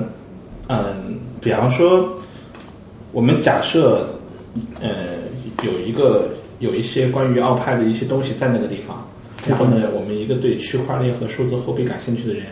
[0.67, 2.15] 嗯，比方说，
[3.11, 4.07] 我们假设，
[4.79, 5.17] 呃，
[5.63, 9.05] 有一个有一些关于奥派的一些东西在那个地方，
[9.45, 12.45] 然后呢，我们一个对区块链和数字货币感兴趣的人，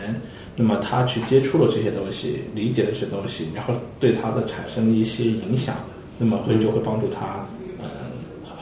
[0.56, 5.74] 那么他去接触了这些东西，理解了这些东西，然后对他的产生了一些影响，
[6.18, 7.46] 那么会就会帮助他，
[7.78, 7.88] 呃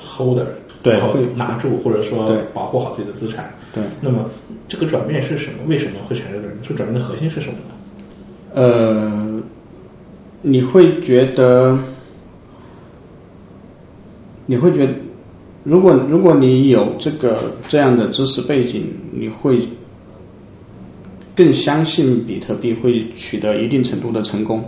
[0.07, 0.44] ，holder
[0.85, 3.53] 然后对会拿住或者说保护好自己的资产。
[3.74, 4.31] 对，那么
[4.68, 5.59] 这个转变是什么？
[5.66, 6.55] 为什么会产生这个？
[6.62, 7.74] 这个转变的核心是什么呢？
[8.55, 9.42] 呃，
[10.40, 11.79] 你会觉得，
[14.46, 14.94] 你会觉得，
[15.64, 19.61] 如果如果你有这个这样的知识背景，你会
[21.38, 24.61] 更相信比特币会取得一定程度的成功。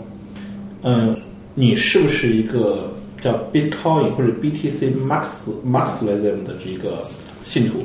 [0.83, 1.13] 嗯，
[1.57, 5.25] 你是不是一个叫 Bitcoin 或者 BTC Max
[5.69, 7.03] Marxism 的这个
[7.43, 7.81] 信徒？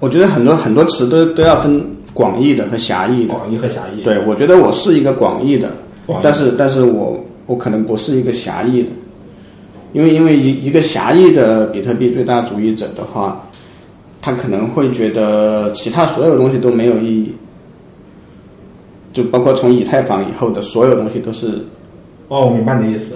[0.00, 3.34] 我觉得很多很多词都都要分广义的和狭义的。
[3.34, 4.02] 广义和狭义。
[4.02, 5.68] 对，我觉得我是一个广义的，
[6.08, 8.88] 义但是但是我我可能不是一个狭义的，
[9.92, 13.46] 因为因为一一个狭义的比特币最大主义者的话，
[14.22, 17.32] 他可能会觉得其他所有东西都没有意义，
[19.12, 21.48] 就包括从以太坊以后的所有东西都是，
[22.28, 23.14] 哦，我明白你的意思。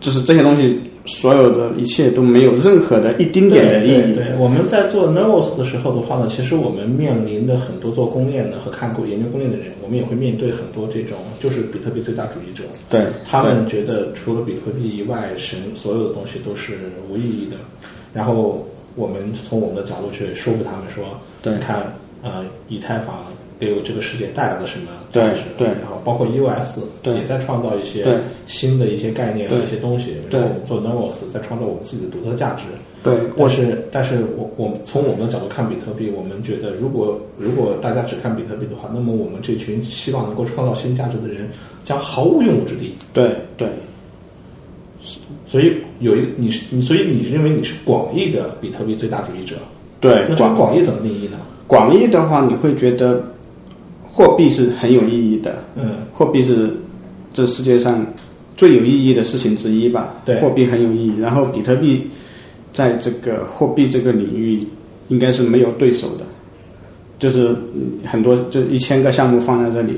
[0.00, 4.14] 就是这些东西所有的一切都没有任何的一丁点的意义。
[4.14, 12.64] 对我们在做 Nervos 的时候的话呢，其实我们面临的很多做公链的和看过研究公链的人，我们也会面对很多这种就是比特币最大主义者。
[12.90, 16.74] 对，他们觉得除了比特币以外，神所有的东西都是
[17.08, 17.56] 无意义的。
[18.12, 18.62] 然后
[18.94, 21.02] 我们从我们的角度去说服他们说，
[21.40, 23.24] 对你看，呃，以太坊
[23.58, 25.40] 给我这个世界带来了什么对价值？
[25.56, 28.04] 对然后包括 EOS 也在创造一些
[28.46, 30.16] 新的一些概念和一些东西。
[30.28, 32.64] 对然后做 Nervos 在创造我们自己的独特价值。
[33.02, 41.48] 对，但是，但是我我们从我们的角度看比特币，我们觉得如果如果大家只看比特币的话，那么我们这群希望能够创造新价值的人
[41.84, 42.94] 将毫无用武之地。
[43.12, 43.68] 对对
[45.46, 49.56] 所以有一个你是你，所以你是认为你是广义的比特币最大主义者？
[50.00, 51.36] 对，那这个广义怎么定义呢？
[51.66, 53.22] 广义的话，你会觉得
[54.14, 56.70] 货币是很有意义的，嗯，货币是
[57.32, 58.06] 这世界上
[58.56, 60.14] 最有意义的事情之一吧？
[60.24, 61.18] 对货币很有意义。
[61.20, 62.08] 然后比特币
[62.72, 64.64] 在这个货币这个领域
[65.08, 66.24] 应该是没有对手的，
[67.18, 69.94] 就是嗯很多就一千个项目放在这里，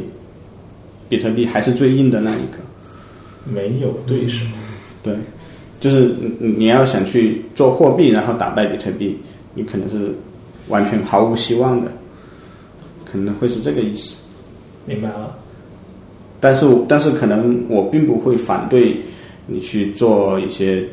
[1.11, 2.59] 比特币还是最硬的那一个。
[3.45, 4.47] 没有对手。
[5.03, 5.15] 对，
[5.79, 9.17] 就是你你要想去做货币，然后打败比特币，
[9.55, 10.13] 你可能是
[10.69, 11.93] 完全毫无希望的，
[13.17, 14.17] 可能会是这个意思。
[14.85, 15.37] 明白了。
[16.39, 19.01] 但是但是可能我并不会反对
[19.47, 20.85] 你去做一些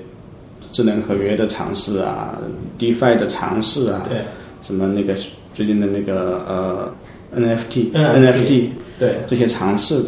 [0.72, 2.38] 智能合约的尝试啊
[2.80, 4.20] ，DeFi 的尝试啊，对
[4.62, 5.16] 什么那个
[5.54, 6.94] 最近的那个呃
[7.36, 10.02] NFT、NFT 对，这些尝试，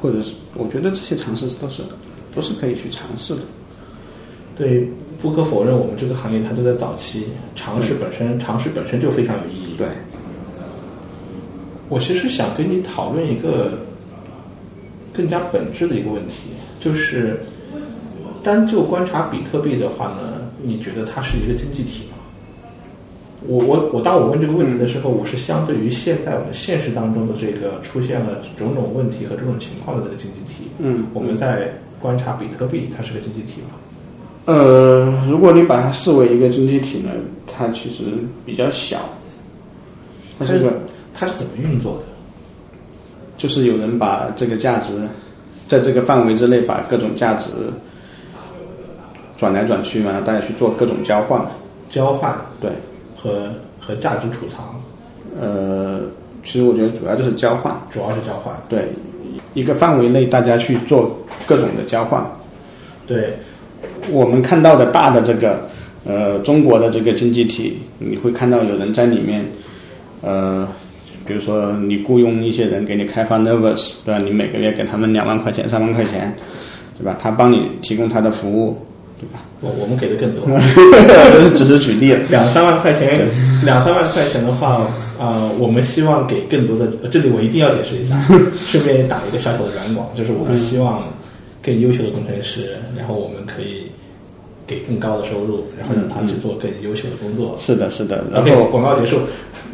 [0.00, 1.82] 或者是我觉得这些尝试都是
[2.34, 3.42] 都是可以去尝试的。
[4.56, 4.88] 对，
[5.20, 7.24] 不可否认，我们这个行业它都在早期，
[7.56, 9.74] 尝试本身尝试本身就非常有意义。
[9.76, 9.88] 对，
[11.88, 13.78] 我其实想跟你讨论一个
[15.12, 16.46] 更加本质的一个问题，
[16.80, 17.40] 就是
[18.42, 22.10] 单就观察比特币的话呢，你觉得它是一个经济体吗？
[23.46, 33.76] 我我我，当我问这个问题的时候，我是相对于现在我们现实当中的这个出现了种种问题和这种情况的这个经济体，嗯，我们在观察比特币，它是个经济体吗？
[34.46, 37.10] 呃，如果你把它视为一个经济体呢，
[37.46, 38.04] 它其实
[38.46, 38.98] 比较小，
[40.38, 40.72] 它是个
[41.14, 42.04] 它是怎么运作的？
[43.36, 44.92] 就是有人把这个价值
[45.68, 47.46] 在这个范围之内把各种价值
[49.36, 51.40] 转来转去嘛，大家去做各种交换。
[51.90, 52.70] 交换对，
[53.16, 53.48] 和
[53.78, 54.80] 和价值储藏，
[55.40, 56.00] 呃，
[56.42, 57.72] 其实我觉得主要就是交换。
[57.90, 58.52] 主要是交换。
[58.68, 58.88] 对，
[59.52, 62.24] 一个范围内大家去做各种的交换。
[63.06, 63.34] 对，
[64.10, 65.68] 我们看到的大的这个
[66.04, 69.44] 呃中国的这个经济体，你会看到有人在里面，
[70.20, 70.66] 呃，
[71.26, 74.18] 比如说你雇佣一些人给你开发 Nervous，对吧？
[74.18, 76.34] 你每个月给他们两万块钱、三万块钱，
[76.98, 77.16] 对吧？
[77.20, 78.76] 他帮你提供他的服务，
[79.18, 79.40] 对吧？
[79.60, 80.44] 我我们给的更多，
[81.56, 82.14] 只是举例。
[82.28, 83.26] 两三万块钱，
[83.64, 84.86] 两三万块钱的话，
[85.18, 88.20] 啊、我们希望给更多的，这里我一定要解释一下，
[88.58, 91.02] 顺便打一个小小的软广，就是我们希望
[91.62, 93.86] 更优秀的工程师，然后我们可以
[94.66, 97.56] 给更高的收入，然后让他去做更优秀的工作。
[97.58, 98.24] 是的，是的。
[98.32, 99.18] 然后广告结束。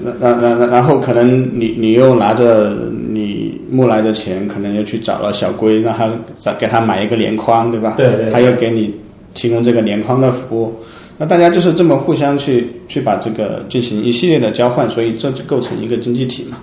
[0.03, 2.75] 然然然然后可能你你又拿着
[3.11, 7.95] 你募来的钱，可能又去找了小龟，让他再给他买一个连筐，对吧？
[7.99, 8.95] 对对对他又给你
[9.35, 10.75] 提供这个连筐的服务，
[11.19, 16.57] 那大家就是这么互相去去把这个进行一系列的交换，所以这就构成一个经济体嘛。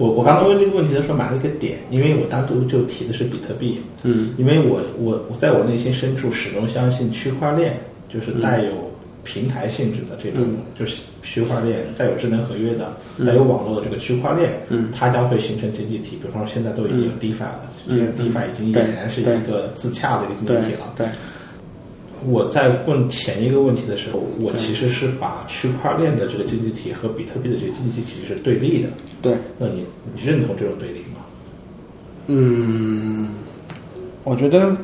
[0.00, 8.70] 我我刚刚问这个问题的时候埋了一个点，因为我单独就提的是比特币，嗯，因为我我我在我内心深处始终相信区块链就是带有
[9.24, 10.42] 平台性质的这种，
[10.74, 16.16] 就是区块链带有智能合约的、带有网络的这个区块链，嗯，它将会形成经济体。
[16.16, 20.94] 比方说现在都已经有 DeFi 了，现在 DeFi 已经俨然是一个自洽的一个经济体了。
[20.96, 21.06] 对，
[22.26, 28.88] 我在问前一个问题的时候，我其实是把区块链的这个经济体和比特币的这个经济体是对立的。
[29.22, 31.20] 对，那你你认同这种对立吗？
[32.26, 33.28] 嗯，
[34.24, 34.76] 我觉得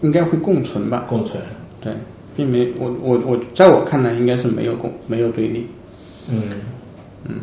[0.00, 1.06] 应该会共存吧。
[1.08, 1.42] 共存，
[1.80, 1.92] 对，
[2.36, 5.66] 并没我我我在我看来应该是没有共没有对立。
[6.30, 6.42] 嗯
[7.26, 7.34] 嗯，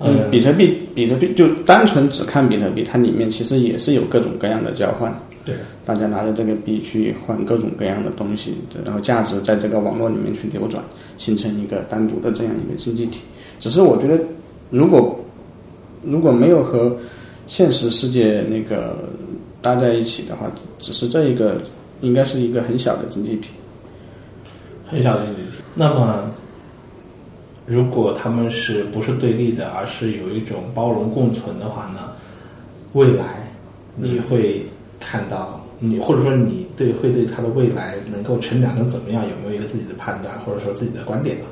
[0.00, 5.14] 嗯，比特币，比特币就单纯只看比特币，它里面其实也是有各种各样的交换，
[5.46, 5.54] 对，
[5.84, 10.82] 大家拿着这个币去换各种各样的东西，然后价值在这个网络里面去流转，
[11.18, 13.20] 形成一个单独的这样一个经济体。
[13.60, 14.18] 只是我觉得，
[14.70, 15.18] 如果
[16.02, 16.94] 如果没有和
[17.46, 18.98] 现实世界那个
[19.62, 21.62] 搭在一起的话，只是这一个
[22.00, 23.50] 应该是一个很小的经济体。
[24.84, 25.62] 很小的经济体。
[25.74, 26.28] 那么，
[27.66, 32.12] 如果他们是不是对立的，而是有一种包容共存的话呢？
[32.92, 33.52] 未来
[33.94, 34.66] 你会
[35.00, 41.44] 看到，你或者说你对会对他的未来能够成长成怎么样，有没有一个自己的判断，或者说自己的观点呢？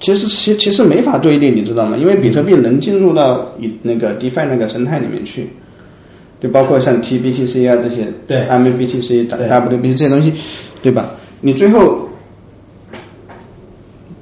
[0.00, 1.96] 其实其其实没法对立，你知道吗？
[1.96, 5.50] 因为比特币能进入到以那个 DeFi 那个生态里面去，
[6.40, 10.32] 就包括像 TBTC 啊这些，对 MBTC、对 WBTC 这些东西，
[10.82, 11.10] 对吧？
[11.42, 12.08] 你最后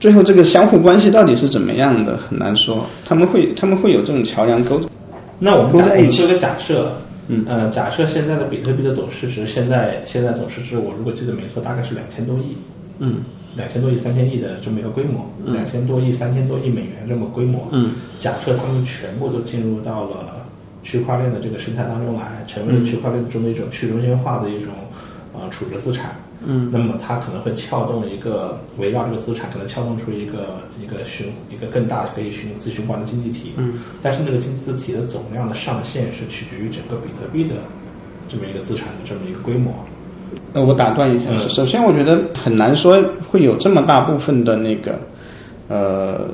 [0.01, 2.85] 最后这个相互关系到底是怎么样的，很难说。
[3.05, 4.81] 他们会他们会有这种桥梁沟。
[5.39, 6.93] 那我们勾在一起假我们做一个假设，
[7.29, 12.57] 嗯，呃，假设现在的比特币的总市值，现在现在总市值，我如果记得没错，大概是两千多亿，
[12.99, 13.23] 嗯
[13.55, 17.69] 两千多亿、三千亿的这么一个规模，两千多亿、三千多亿美元这么规模。
[17.73, 20.47] 嗯假设他们全部都进入到了
[20.83, 24.73] 区块链的这个生态当中来，成为了区块链中的一种去中心化的一种
[25.35, 26.17] 呃储值资产。
[26.47, 33.55] 嗯，那么它可能会撬动一个围绕这个资产，可能撬动出一个一个循一个更大可以循自循环的经济体。
[33.57, 37.57] 嗯，但是那个经济体的总量的上限是取决于整个比特币的
[38.29, 39.73] 这么一个资产的这么一个规模。
[40.53, 44.99] 呃，我打断一下，嗯首先我觉得很难说会有这么大部分的那个
[45.69, 46.29] 呃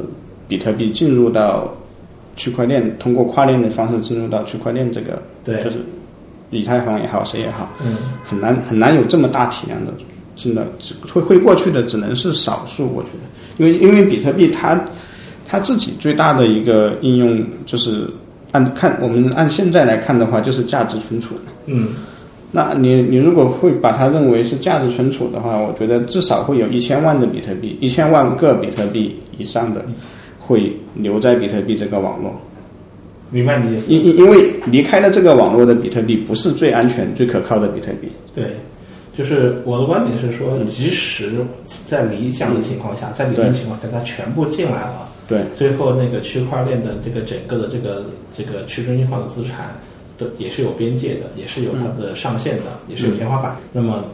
[0.49, 1.73] 比特币进入到
[2.37, 5.79] 区块链，通过跨链的方式进入到区块链这个，对就是
[6.51, 9.93] 以太坊也好，谁也好，嗯，很难很难有这么大体量的，
[10.37, 13.25] 真的只会会过去的只能是少数，我觉得，
[13.59, 14.79] 因为因为比特币它
[15.47, 18.09] 它自己最大的一个应用就是
[18.53, 21.35] 按看我们按现在来看的话，就是价值存储。
[21.67, 21.89] 嗯，
[22.53, 29.85] 那你你如果会把它认为是价值存储的话，我觉得至少会有一千万的比特币，一千万个比特币以上的
[30.39, 32.33] 会留在比特币这个网络。
[33.35, 33.93] 明白你的意思。
[33.93, 38.09] 因因因为离开了这个网络的比特币不是最安全、最可靠的比特币。
[38.33, 38.45] 对，
[39.13, 41.33] 就是我的观点是说，即使
[41.87, 49.77] 在理想的情况下，在理论情况下，它全部进来了，对，最后那个区块链的这个整个的这个这个去中心化的资产
[50.17, 53.57] 的也是有边界的，也是有它的上限的，也是有天花板。
[53.73, 54.05] 那么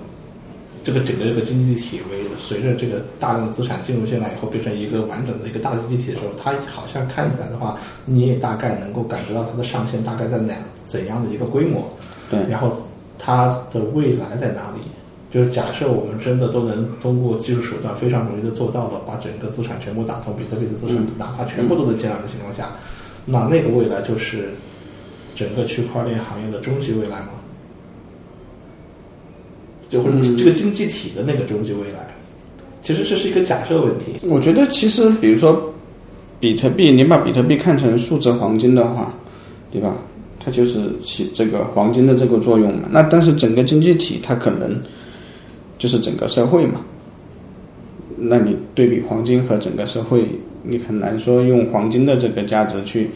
[0.82, 10.54] 这个整个这个经济体为随着这个大量的资产进入进来以后，变成一个完整的一个大经济体的时候，它好像看起来的话，你也大概能够感觉到它的上限大概在哪
[10.86, 11.88] 怎样的一个规模。
[12.30, 12.76] 对然后
[13.18, 14.80] 它的未来在哪里？
[15.30, 22.70] 就是假设我们真的都能通过技术手段非常容易的做到了，把整个资产全部打通，比特币的资产、哪怕全部都能进来的情况下，
[23.26, 24.48] 那那个未来就是
[25.36, 27.28] 整个区块链行业的终极未来吗？
[29.90, 32.08] 就或者这个经济体的那个终极未来，
[32.80, 34.14] 其实这是一个假设问题。
[34.22, 35.74] 我觉得其实比如说
[36.38, 39.12] 比特币，你把比特币看成数字黄金的话，
[39.70, 39.94] 对吧？
[40.42, 42.88] 它就是起这个黄金的这个作用嘛。
[42.90, 44.80] 那但是整个经济体它可能
[45.76, 46.80] 就是整个社会嘛。
[48.16, 50.24] 那你对比黄金和整个社会，
[50.62, 53.10] 你很难说用黄金的这个价值去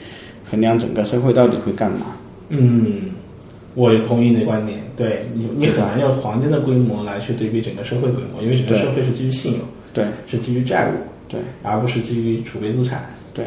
[0.51, 2.07] 衡量整个社会到底会干嘛。
[2.51, 3.11] 嗯，
[3.75, 4.84] 我也同意你的观点。
[4.97, 9.61] 对你，你很难用黄金的规模来去对比整个社会规模，因为整个社会是基于信用，
[9.93, 10.93] 对是基于债务，
[11.29, 13.11] 对而不是基于储备资产。
[13.33, 13.47] 对，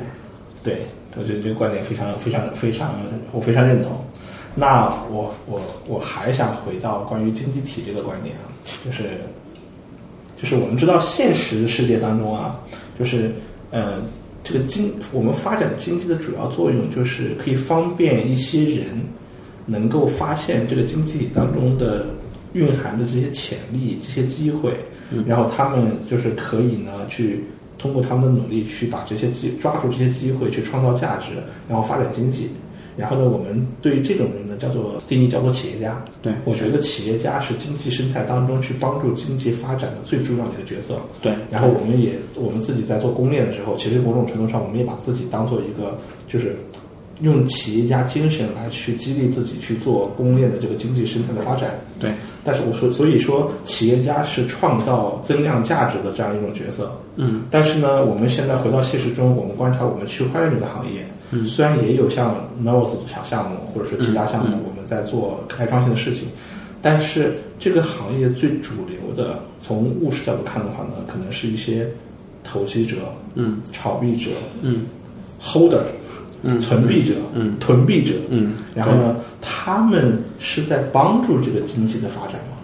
[0.63, 0.79] 对，
[1.15, 2.93] 我觉得这个观点非常非常非常，
[3.31, 3.91] 我非常认同。
[4.53, 8.49] 那我我我还想回到关于经济体这个观点啊，
[8.83, 9.03] 就是
[10.35, 12.59] 就是我们知道现实世界当中啊，
[12.97, 13.31] 就是
[13.71, 14.01] 呃
[14.43, 18.87] 这个经我们发展经济的主要作用就是可以方便一些人
[19.67, 22.07] 能够发现这个经济体当中的
[22.53, 24.73] 蕴含的这些潜力、这些机会，
[25.27, 27.43] 然后他们就是可以呢去
[27.77, 31.27] 通过他们的努力去把这些机抓住这些机会去创造价值，
[31.69, 32.49] 然后发展经济。
[32.95, 36.03] 然后呢，我们对于这种人呢叫做定义叫做企业家。
[36.19, 40.99] 对我觉得企业家是经济生态当中去帮助经济发展的最重要的一个角色。
[41.21, 45.95] 对然后我们也我们自己在做公链的时候，其实某种程度上，我们也把自己当做一个
[46.27, 46.57] 就是
[47.21, 51.71] 用企业家精神来去激励自己去做公链的这个经济生态的发展。
[51.99, 52.11] 对
[52.43, 56.91] 但是我说，所以说企业家是创造增量价值的这样一种角色。
[57.15, 57.43] 嗯。
[57.51, 66.29] 但是呢，我们现在回到现实中，我们观察我们区块链这个行业，嗯，虽然也有像 Novos 的小项目，或者是其他项目，我们在做开创性的事情，
[66.81, 71.89] 但是这个行业最主流的，从务实角度看的话呢，可能是一些
[72.43, 72.97] 投机者、
[73.35, 74.29] 嗯炒币者、
[74.61, 74.85] 嗯
[75.41, 75.81] holder、
[76.43, 82.57] 嗯存币者、嗯囤币者，嗯，然后呢，他们是在帮助这个经济的发展吗？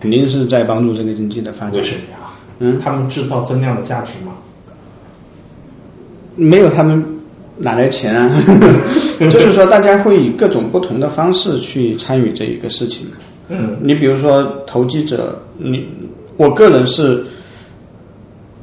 [0.00, 1.82] 肯定是在帮助这个经济的发展为。
[1.82, 2.18] 什么呀？
[2.60, 4.32] 嗯，他们制造增量的价值吗？
[6.36, 7.04] 没有他们
[7.58, 8.42] 哪来钱啊？
[9.30, 13.06] 就是说，大家会以各种不同的方式去参与这一个事情。
[13.50, 15.86] 嗯你比如说投机者，你
[16.36, 17.22] 我个人是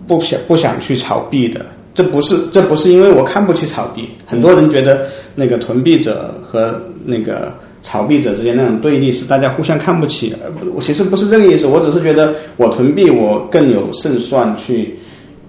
[0.07, 1.63] 不想不想去炒币的。
[1.97, 10.31] 这不是这不是因为我看不起炒币，很多人觉得那个囤币者和那个炒币者之间那种对立是大家互相看不起。
[10.43, 14.95] 而我其实不是这个意思，我只是觉得我囤币我更有胜算去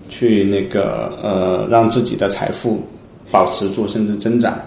[0.09, 2.83] 去那个呃让自己的财富
[3.31, 4.59] 保持住甚至增长，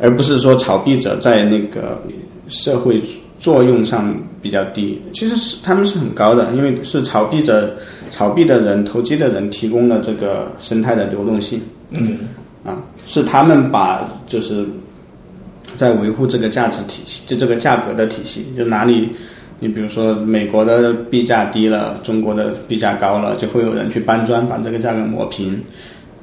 [0.00, 2.02] 而不是说炒币者在那个
[2.48, 3.00] 社会
[3.38, 5.00] 作用上比较低。
[5.14, 7.76] 其实是他们是很高的，因为是炒币者、
[8.12, 11.60] 炒币的人、投机的人提供了这个生态的流动性
[11.90, 12.18] 嗯
[12.62, 14.64] 啊，是他们把就是
[15.76, 19.08] 在维护这个价值体系，就这个价格的体系，就哪里。
[19.58, 25.58] 你比如说，美国的币价低了，中国的币价高了，就会有人去搬砖把这个价格磨平，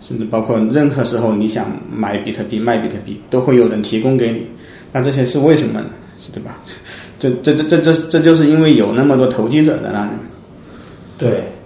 [0.02, 4.46] 甚至包括任何时候你想买比特币、卖比特币，都会有人提供给你。
[4.92, 5.90] 那这些是为什么呢？
[6.34, 6.60] 对吧？
[7.18, 10.12] 这这这这这这就是因为有那么多投机者在那里。
[11.18, 11.59] 对，嗯，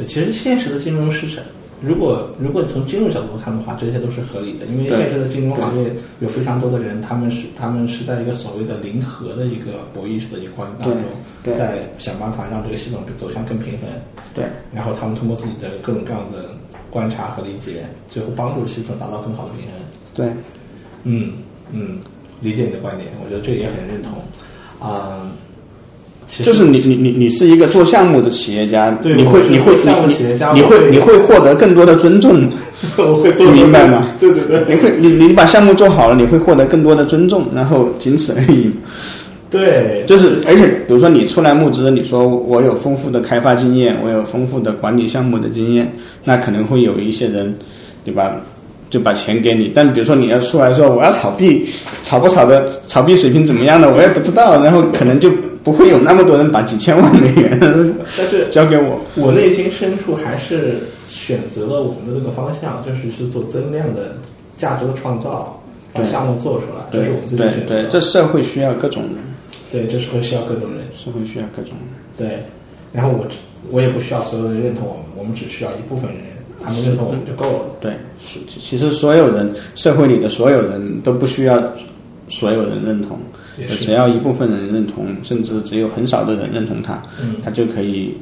[0.00, 1.44] 对，其实现实的金融市场，
[1.82, 13.88] 如果如果从金融角度看的话，这些都是合理的，因为现实的金融行业有非常多的人，他们是他们是在一个所谓的零和的一个博弈式的一个环境当中，在想办法让这个系统走向更平衡，
[14.34, 16.50] 对然后他们通过自己的各种各样的
[16.90, 19.80] 观察和理解，最后帮助系统达到更好的平衡。
[20.14, 20.26] 对，
[21.04, 21.34] 嗯
[21.72, 21.98] 嗯，
[22.40, 24.12] 理解你的观点，我觉得这个也很认同。
[24.80, 25.49] 啊、其实
[26.42, 29.74] 就是你你你你是一个做项目的企业家，对你会你会
[30.54, 32.48] 你会你会获得更多的尊重，
[32.96, 34.06] 我会做明白吗？
[34.18, 38.70] 对对对你会你你把项目做好了，你会获得更多的尊重，然后仅此而已。
[39.50, 47.52] 对，就是而且比如说你出来募资，你说我有丰富的开发经验，我有丰富的管理项目的经验，那可能会有一些人，
[48.04, 48.36] 对吧？
[48.88, 51.64] 就把钱给你，但比如说你要出来说我要炒币，
[52.02, 55.30] 炒不炒的炒币水平怎么样的我也不知道，然后可能就
[55.70, 57.56] 不会有那么多人把几千万美元
[58.18, 59.00] 但是 交给我。
[59.14, 64.16] 我内心深处还是选择了我们的这个方向，就是是做增量的
[64.58, 65.62] 价值的创造，
[65.92, 69.14] 把项目做出来，这是我们自己对选择这社会需要各种人，
[69.70, 70.80] 对，这社会需要各种人。
[70.96, 71.88] 社会需要各种人。
[72.16, 72.42] 对，
[72.92, 73.36] 然后我只
[73.70, 76.20] 我也不需要所有人认同我们，我们只需要一部分人，
[76.60, 77.60] 他们认同我们就够了。
[77.80, 81.62] 对，是其实所有人，社会里的所有人都不需要
[82.28, 83.18] 所有人认同，
[83.66, 88.14] 只要一部分人认同，甚至只有很少的人认同他，嗯他就可以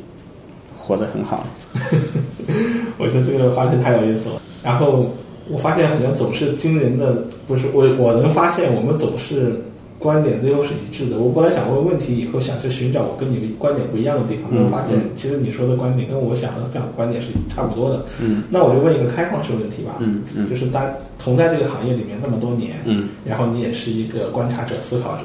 [0.78, 1.46] 活得很好。
[2.98, 4.40] 我觉得这个话题太有意思了。
[4.62, 5.14] 然后
[5.48, 9.52] 我发现好像总是惊人的，不是我我能发现我们总是
[9.98, 11.18] 观点最后是一致的。
[11.18, 18.04] 我本来想问问题，以后想去寻找我跟你的观点不一样的地方，但我发现其实你说的观点跟我想的这样的观点是差不多的。
[18.22, 19.96] 嗯，那我就问一个开放式问题吧。
[19.98, 20.88] 嗯嗯就是大
[21.18, 25.24] 同在这个行业里面这么多年，嗯，然后你也是一个观察者、思考者。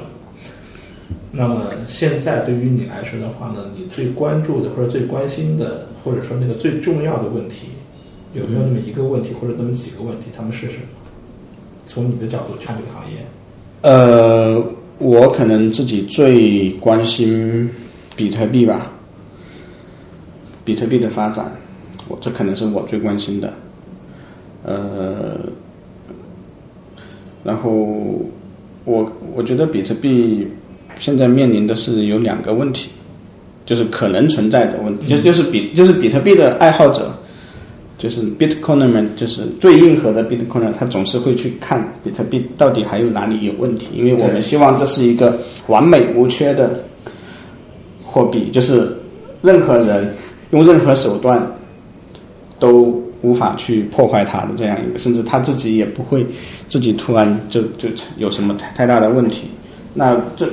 [1.30, 7.68] 那么现在对于你来说的话呢，你最关注的或者最关心的，或者说那个最重要的问题，
[8.32, 10.26] 有没有那么一个问题或者那么几个问题？
[10.36, 10.82] 他们是什么？
[11.86, 13.18] 从你的角度去看这个行业，
[13.84, 14.64] 呃，
[14.96, 17.68] 我可能自己最关心
[18.16, 18.90] 比特币吧，
[20.64, 21.44] 比特币的发展，
[22.08, 23.52] 我这可能是我最关心的。
[24.62, 25.38] 呃，
[27.44, 27.70] 然后
[28.86, 30.48] 我我觉得比特币
[30.98, 32.88] 现在面临的是有两个问题，
[33.66, 37.14] 就是可能存在的问题，就就是比就是比特币的爱好者。
[37.96, 45.38] 就是 Bitcoiner 们，就是最硬核的 Bitcoiner，他总是会去看比特币到底还有哪里有问题，因为我们希望这是一个
[45.68, 46.84] 完美无缺的
[48.04, 48.94] 货币，就是
[49.42, 50.14] 任何人
[50.50, 51.40] 用任何手段
[52.58, 56.26] 都无法去破坏它的这样一个，甚至他自己也不会
[56.68, 57.88] 自己突然就就
[58.18, 59.44] 有什么太太大的问题。
[59.94, 60.48] 那这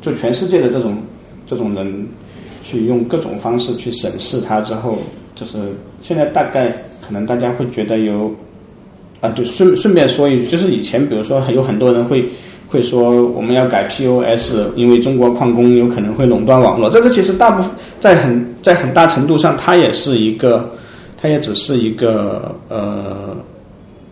[0.00, 0.96] 就全世界的这种
[1.46, 2.06] 这种人
[2.64, 4.98] 去用各种方式去审视它之后，
[5.34, 5.58] 就是
[6.00, 6.68] 现在大概
[7.06, 8.34] 可能大家会觉得有
[9.20, 12.28] 啊，对，顺顺便说一句，就是以前比如说有很多人会
[12.68, 17.70] 会说我们要改 POS，因为中国矿工有可能会垄断网络，这个其实大部分
[18.00, 20.68] 在很在很大程度上，它也是一个，
[21.20, 23.36] 它也只是一个呃。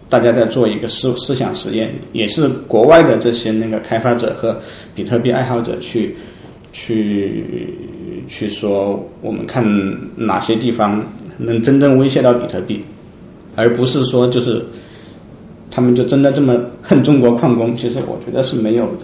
[0.06, 4.56] 大家在做一个思思想实验，也是国外的这些那个开发者和
[4.94, 6.14] 比特币爱好者去
[6.72, 7.42] 去
[8.28, 9.64] 去说，我们看
[10.14, 11.02] 哪些地方
[11.36, 12.82] 能真正威胁到比特币，
[13.56, 14.64] 而不是说就是
[15.70, 17.76] 他们就真的这么恨中国矿工。
[17.76, 19.00] 其实我觉得是没有的。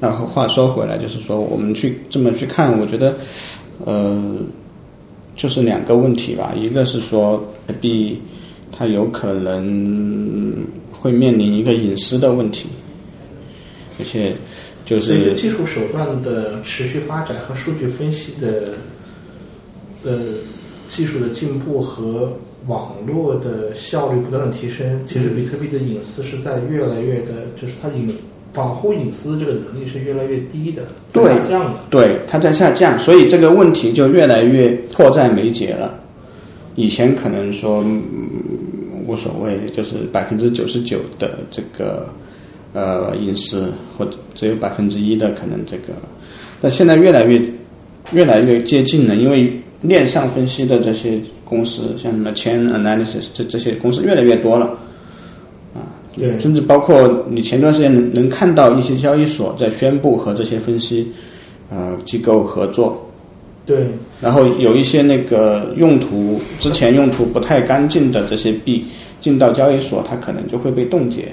[0.00, 3.14] 然后话说回来，就是说我们去这么去看，我觉得
[3.84, 4.20] 呃，
[5.36, 6.52] 就是两个问题吧。
[6.56, 8.20] 一个是说比特币
[8.76, 10.56] 它有可能
[10.90, 12.68] 会面临一个隐私的问题，
[14.00, 14.32] 而且
[14.84, 18.72] 就是随着技术手段的持续发展和数据分析的
[20.02, 20.18] 呃
[20.92, 22.30] 技术的进步和
[22.66, 28.14] 网络的效率不断的提升，其实比特币的隐私是在越来越的，就是它隐
[28.52, 31.80] 保护隐私这个能力是越来越低的，下降的。
[31.88, 35.98] 对，它在下降，所以这个问题就越来越迫在眉睫了。
[36.74, 38.02] 以前可能说、嗯、
[39.06, 42.06] 无所谓，就是百分之九十九的这个
[42.74, 45.94] 呃隐私，或者只有百分之一的可能这个，
[46.60, 47.40] 但现在越来越
[48.12, 49.50] 越来越接近了，因为
[49.82, 54.66] 链上分析的这些公司，像什么 Chain Analysis 这这些公司越来越多了。
[55.74, 61.10] 啊对，甚至包括你前段时间能能看到一些交易所在宣布和这些分析
[61.70, 63.10] 呃机构合作，
[63.64, 63.86] 对，
[64.20, 68.84] 然后有一些那个用途之前用途不太干净的这些币
[69.22, 71.28] 进到交易所，它可能就会被冻结。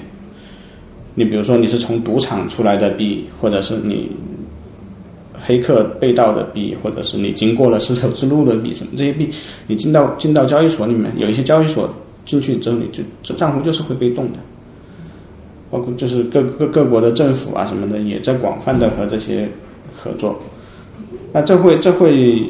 [1.14, 4.10] 你比如说你是从赌场出来的币，或者是你
[5.44, 9.28] 黑客被盗的币，或者是你经过了丝绸之路的币，什么这些币，
[9.66, 11.88] 你进到进到交易所里面，有一些交易所
[12.24, 14.38] 进去之后，你就这账户就是会被冻的。
[15.70, 19.48] 包括就是各各各国的政府啊什么的，也在广泛的和这些
[19.94, 20.36] 合作。
[21.32, 22.42] 那这会这会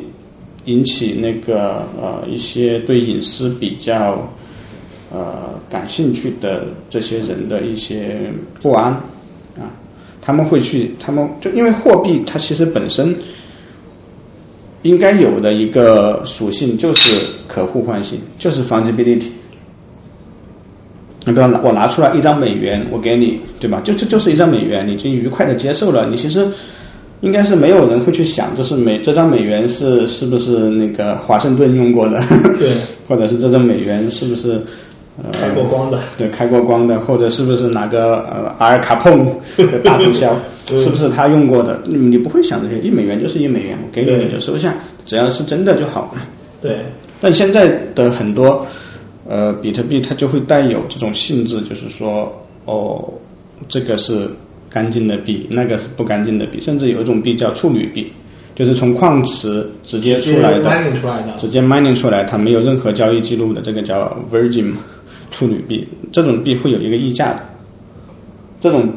[0.64, 4.26] 引起那个呃一些对隐私比较
[5.12, 8.32] 呃感兴趣的这些人的一些
[8.62, 8.98] 不安，
[10.20, 13.14] 他们会去，他们就因为货币它其实本身
[14.82, 19.26] 应该有的一个属性就是可互换性，就是 fungibility。
[21.26, 23.80] 你比方我拿出来一张美元，我给你，对吧？
[23.84, 26.48] 就这就是一张美元，你已经愉快的接受了，你其实。
[27.22, 32.18] 应该是没有人会去想，这是美这张美元是是不是那个华盛顿用过的？
[32.58, 32.72] 对，
[33.06, 34.58] 或者是这张美元是不是
[35.24, 35.98] 呃开过光的？
[36.18, 40.30] 对，开过光的，或者是不是哪个呃阿尔卡彭的大毒枭，
[40.66, 41.80] 是不是他用过的？
[41.84, 46.22] 你你不会想这些，一美元就是一美元，我给你你就收下，只要是真的就好了。
[46.60, 46.78] 对，
[47.20, 48.66] 但现在的很多
[49.28, 52.32] 呃比特币它就会带有这种性质，就是说
[52.64, 53.02] 哦，
[53.68, 54.28] 这个是。
[54.72, 58.06] 干净的币，那个是不干净的币，甚至有一种币叫处女币，
[58.54, 60.70] 就是从矿池直接出来的，
[61.40, 64.70] 直接 mining 出来，它没有任何交易记录的，这个叫 virgin
[65.30, 65.86] 处女币。
[66.12, 67.48] 这种币会有一个溢价的，
[68.60, 68.88] 这种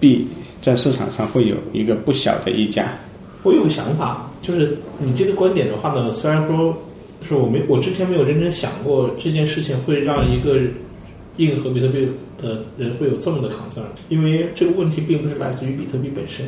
[0.00, 0.26] 币
[0.60, 2.92] 在市场上会有一个不小的溢价。
[3.42, 6.76] 我有个想法，就是你这个观点的话呢，虽然说
[7.22, 10.58] 是我没我之前没有认真想过这件事情会让一个。
[11.38, 12.04] 硬核比特币
[12.36, 16.44] 的人会有这么的 concern，因为这个问题并不是来自于比特币本身，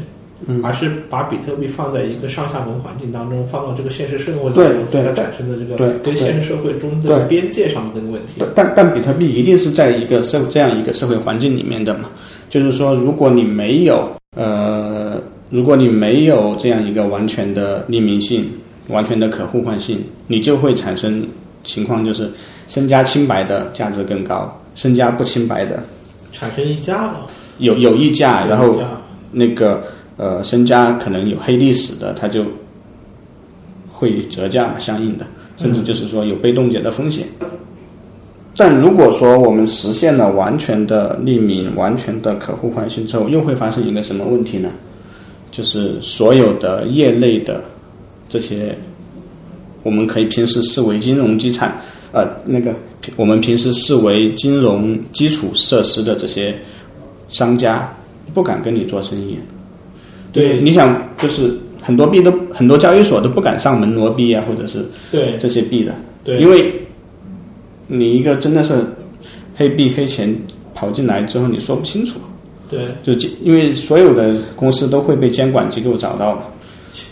[0.62, 8.43] 而是把比特币放在一个上下文环境当中，放到这个现实社会当中，它产生的这个跟现实社会中的边界上的这个问题。
[8.55, 12.09] 但但比特币一定是在一个社这样一个社会环境里面的嘛？
[12.49, 15.20] 就是说，如果你没有呃，
[15.51, 18.51] 如果你没有这样一个完全的匿名性、
[18.88, 21.26] 完全的可互换性，你就会产生
[21.64, 22.30] 情况，就是
[22.66, 24.57] 身家清白的价值更高。
[24.74, 25.82] 身家不清白的，
[26.32, 27.26] 产生溢价了。
[27.59, 28.80] 有有溢价，然后
[29.30, 29.82] 那个
[30.20, 32.44] 呃，身家可能有黑历史的，他就
[33.90, 35.24] 会折价，相应的，
[35.56, 37.26] 甚至就是说有被冻结的风险。
[38.54, 44.68] 但如果说我们实现了完全的匿名、完全的可互换性之后，又会发生一个什么问题呢？
[45.50, 47.62] 就是所有的业内的
[48.28, 48.76] 这些，
[49.82, 51.74] 我们可以平时视为金融资产，
[52.12, 52.74] 呃，那个。
[53.16, 56.54] 我们平时视为金融基础设施的这些
[57.30, 57.90] 商家
[58.34, 59.38] 不敢跟你做生意，
[60.33, 66.72] 对，你想就是很多币都很多交易所都不敢上门挪币啊，或者是对这些币的，对，因为
[67.87, 68.85] 你一个真的是
[69.57, 70.35] 黑币黑钱
[70.74, 72.18] 跑进来之后，你说不清楚，
[72.70, 73.12] 对，就
[73.43, 76.43] 因为所有的公司都会被监管机构找到嘛，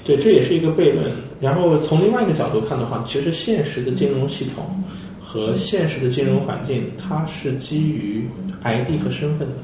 [0.05, 1.05] 对，这也是一个悖论。
[1.41, 4.65] 然后从另外一个角度看的话，其实现实的金融系统。
[5.31, 8.25] 和现实的金融环境，它是基于
[8.63, 9.55] ID 和身份的。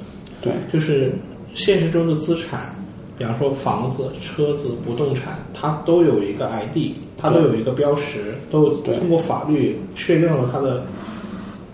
[0.43, 1.15] 对，就是
[1.55, 2.77] 现实中的资产，
[3.17, 10.85] 比方说房子、车子、不动产，它都有一个 ID，它都有一个标识，都通过法律确认了它的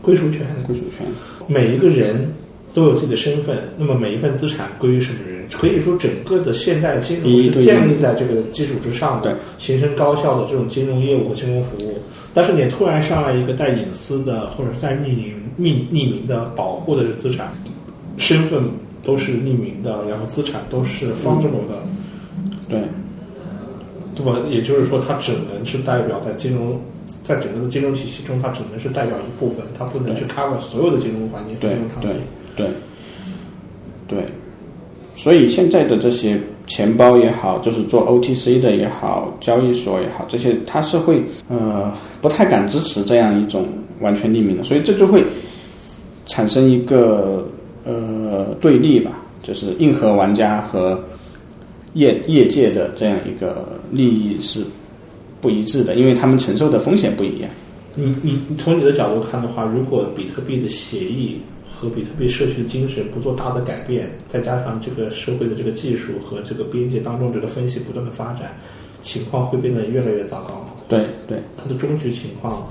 [0.03, 0.47] 归属权。
[0.67, 1.07] 归属权。
[1.47, 2.33] 每一个人
[2.75, 5.41] 都有自己的身份，那么每一份资产归于什么人？
[5.53, 11.99] 可以说，整个的现代金融是建立在这个基础之上的，形成高效的这种金融业务和金融服务。
[12.33, 17.53] 但是你突然上来一个带隐私的，或者是带匿名、匿匿名的保护的资产，
[18.17, 18.63] 身份
[19.03, 21.83] 都是匿名的，然后资产都是方正的，
[22.69, 22.83] 对，
[24.15, 24.39] 对吧？
[24.49, 26.79] 也就是说，它只能是代表在金融，
[27.25, 32.11] 在整个的金融体系中，它只能是代表一部分，它不能去 cover 所有的金融环境、金融场景。
[32.57, 32.67] 对，
[34.07, 34.25] 对。
[35.17, 41.93] 所以现在的这些钱包也好，就是做 OTC 的也好，交易所也好，这些它是会呃
[42.23, 43.67] 不太敢支持这样一种
[44.01, 45.23] 完全匿名的，所以这就会
[46.25, 47.47] 产生一个
[47.85, 48.20] 呃
[48.61, 49.13] 对立吧，
[49.43, 51.03] 就是硬核玩家和
[51.95, 54.65] 业业界的这样一个利益是
[55.41, 57.51] 不一致的，因为他们承受的风险不一样。
[57.95, 61.41] 你你从你的角度看的话，如果比特币的协议。
[61.73, 68.55] 和比特币社区的精神不做大的改变，再加上这个社会的这个技术和这个边界当中这个分析不断的发展，
[69.01, 70.69] 情况会变得越来越糟糕。
[70.89, 72.69] 对对，它的终局情况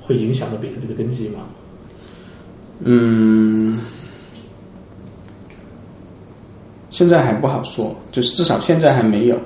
[0.00, 1.40] 会影响到比特币的根基吗？
[2.80, 3.80] 嗯，
[6.94, 9.36] 现在还不好说，就是至少现在还没有。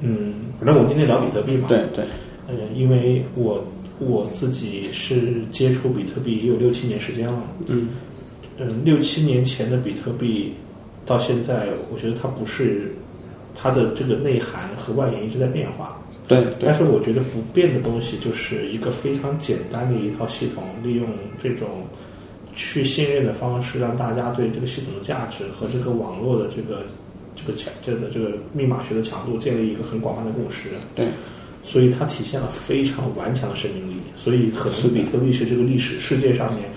[0.00, 1.68] 嗯，反正我们今天聊比特币嘛。
[1.68, 2.02] 对对。
[2.48, 3.62] 嗯，因为我。
[4.00, 7.42] 我自己是接触比特币也有六七年时间了。
[7.66, 7.88] 嗯，
[8.56, 10.54] 嗯，六七年前的比特币
[11.04, 12.94] 到现在，我觉得它不是
[13.56, 16.00] 它的这个内涵和外延一直在变化。
[16.28, 21.04] 对，但是我觉得不变的东西就是一个非常简单的一套系统，利用
[21.42, 21.66] 这种
[22.58, 26.82] 去信任的方式，让大家对这个系统的价值和这个网络的这个
[27.36, 30.70] 这个强这个这个密码学的强度建立一个很广泛的共识。
[30.96, 31.06] 对，
[31.62, 33.94] 所以它体现了非常顽强的生命力。
[34.16, 36.68] 所以可能比特币是这个历史世界上面，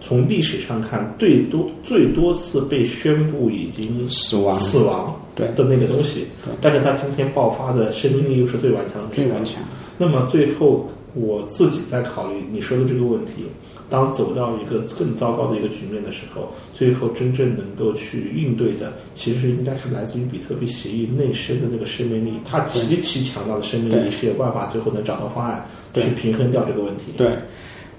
[0.00, 6.26] 从历史上看最多最多次被宣布已经死亡死亡对的那个东西。
[6.60, 9.14] 但是它今天爆发的生命力又是最顽强的那个。
[9.14, 9.62] 最顽强。
[9.96, 13.44] 那么最后我自己在考虑你说的这个问题，
[13.90, 27.12] 当走到一个更糟糕的一个局面的时候，最后真正能够去应对的，其实应该是来自于比特币协议内生的那个生命力，它极其强大的生命力对是有办法最后能找到方案对去平衡掉这个问题。
[27.16, 27.28] 对，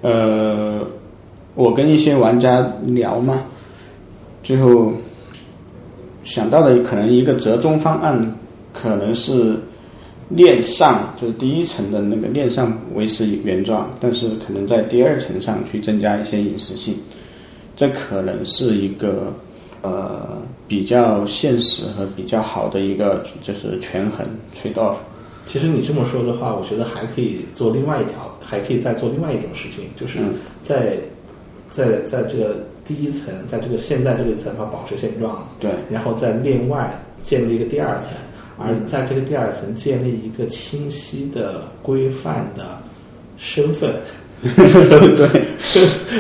[0.02, 0.86] 呃，
[1.54, 3.44] 我跟一些玩家聊嘛，
[4.44, 4.92] 最后
[6.24, 8.38] 想到的可能一个折中方案，
[8.74, 9.56] 可能是
[10.30, 16.96] 链上就是第一层的那个链上维持原状，但是可能在第二层上去增加一些隐私性，
[17.76, 19.32] 这可能是一个
[19.82, 24.96] 呃比较现实和比较好的一个就是权衡 trade off。
[25.46, 30.98] 其实你这么说的话，我觉得还可以做另外一条，还可以再做另外一种事情，就是嗯在
[31.70, 38.10] 在在这个第一层，在这个现在这个层它保持现状，对然后在另外建立一个第二层，
[38.58, 42.80] 而在这个第二层建立一个清晰的、规范的
[43.38, 43.94] 身份。
[44.46, 45.28] 对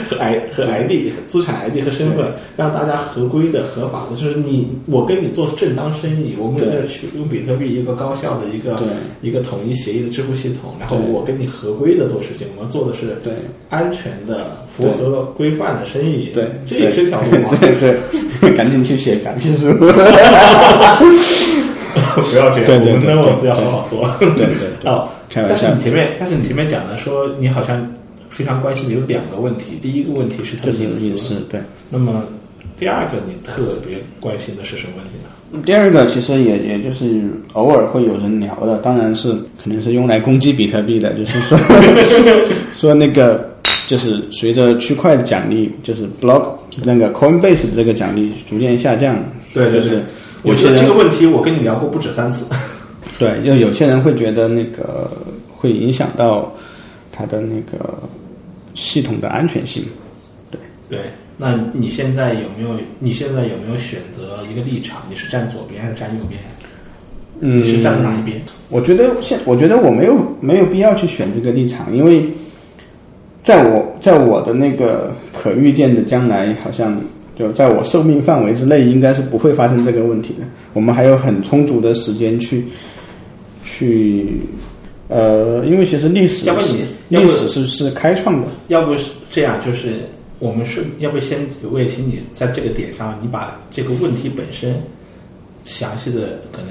[0.09, 2.25] 和 I 和 ID 资产 ID 和身份，
[2.57, 8.81] 让大家合规的、合法的，就是你我跟你做正当生意，我们去用比特币一个高效的一个
[9.21, 13.31] 一个统一协议的支付系统，然后我跟你合规的做事情，我们做的是对
[13.69, 17.49] 安全的、符合规范的生意，对，这也是一条路嘛。
[17.61, 17.75] 对
[18.41, 19.67] 对，赶紧去写感谢书。
[22.30, 24.09] 不要这样，对对我们对 Nervous 对要好好做。
[24.20, 24.47] 对对
[24.82, 27.86] 对哦，开玩笑但是你前面，但是你前面讲的说，你好像
[28.30, 31.59] 非常关心的有两个问题，第一个问题是它就的隐是隐私，对。
[31.89, 32.24] 那么
[32.80, 35.30] 第二个你特别关心的是什么问题呢？
[35.66, 37.22] 第二个其实也也就是
[37.53, 39.30] 偶尔会有人聊的，当然是
[39.61, 41.57] 肯定是用来攻击比特币的，就是说
[42.76, 43.49] 说那个
[43.88, 46.43] 就是随着区块奖励，就是 block
[46.84, 49.16] 那个 Coinbase 的这个奖励逐渐下降，
[49.53, 50.03] 对就是
[50.45, 52.45] 我觉得这个问题我跟你聊过不止三次。
[53.19, 55.09] 对，就有些人会觉得那个
[55.55, 56.51] 会影响到
[57.11, 57.93] 他的那个
[58.73, 59.83] 系统的安全性。
[60.87, 60.99] 对，
[61.37, 62.77] 那你现在有没有？
[62.99, 65.01] 你现在有没有选择一个立场？
[65.09, 66.39] 你是站左边还是站右边？
[67.39, 68.39] 嗯，你是站哪一边？
[68.69, 72.29] 我觉得现，我觉得我没有没有必要去选这个立场，因为
[73.43, 77.01] 在我在我的那个可预见的将来，好像
[77.36, 80.45] 就在我寿命范围之内，应该是不会发生这个问题的。
[80.73, 82.65] 我们还有很充足的时间去
[83.63, 84.39] 去
[85.07, 86.49] 呃，因为其实历史
[87.09, 89.89] 历史是是开创的，要不是这样，就是
[90.39, 91.39] 我们是要不先，
[91.71, 94.73] 我也请你在这个点上，你把这个问题本身
[95.65, 96.69] 详细的可能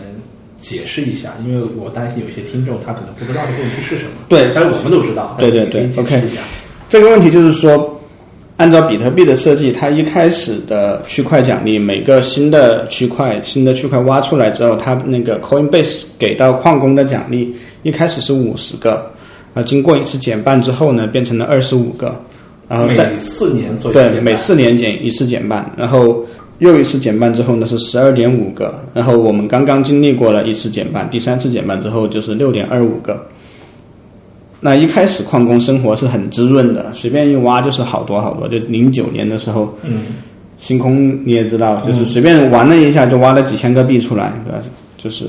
[0.61, 4.11] 解释一下，因为我担心有些听众他可能不知道这个问题是什么。
[4.29, 5.37] 对但是我们都知道。
[5.39, 6.41] 对对对但是你可以解释一下。
[6.89, 8.01] 这个问题就是说，
[8.57, 17.53] 按照比特币的设计，它一开始的区块奖励，每个新的区块、新的区块挖出来之后，它那个 Coinbase 给到矿工的奖励，
[17.83, 19.11] 一开始是五十个，
[19.55, 22.15] 啊，经过一次减半之后呢，变成了二十五个，
[22.69, 26.25] 然后再每四年做一次对每四年减一次减半，然后
[26.61, 33.21] 又一次减半之后呢是十二点五个，然后我们刚刚经历过了一次减半，第三次减半之后就是六点二五个。
[34.67, 38.49] 那一开始矿工生活是很滋润的，随便一挖就是好多好多。
[38.49, 40.05] 就零九年的时候，嗯，
[40.59, 44.59] 星空你也知道，就是随便玩了一下就挖了几千个币出来，对吧？
[44.97, 45.27] 就是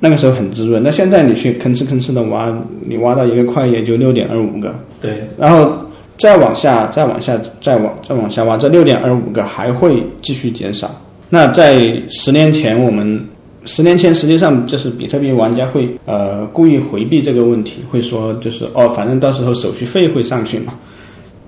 [0.00, 0.82] 那个时候很滋润。
[0.82, 2.52] 那现在你去吭哧吭哧的挖，
[2.84, 5.72] 你挖到一个块也就六点二五个，对，然后
[6.18, 10.90] 再往下，再往下，再往再往下挖，这六点二五个还会继续减少。
[11.30, 13.24] 那在十年前，我们
[13.64, 20.74] 十年前实际上就是比特币玩家会呃故意回避这个问题，会说就是哦，反正到时候手续费会上去嘛，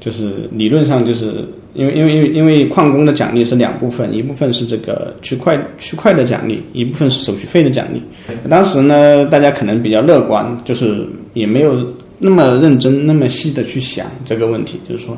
[0.00, 1.44] 就是理论上就是
[1.74, 8.00] 因为因为因为因为矿工的奖励是两部分，一部分是这个区块区块的奖励，一部分是手续费的奖励。
[8.48, 11.84] 当时呢，大家可能比较乐观，就是也没有
[12.18, 15.16] 那么认真、那么细的去想这个问题，就是说，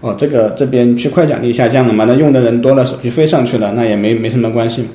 [0.00, 4.88] 哦，这个这边区块奖励下降了嘛，那用的人多了，手续费上去了，那也没没什么关系嘛。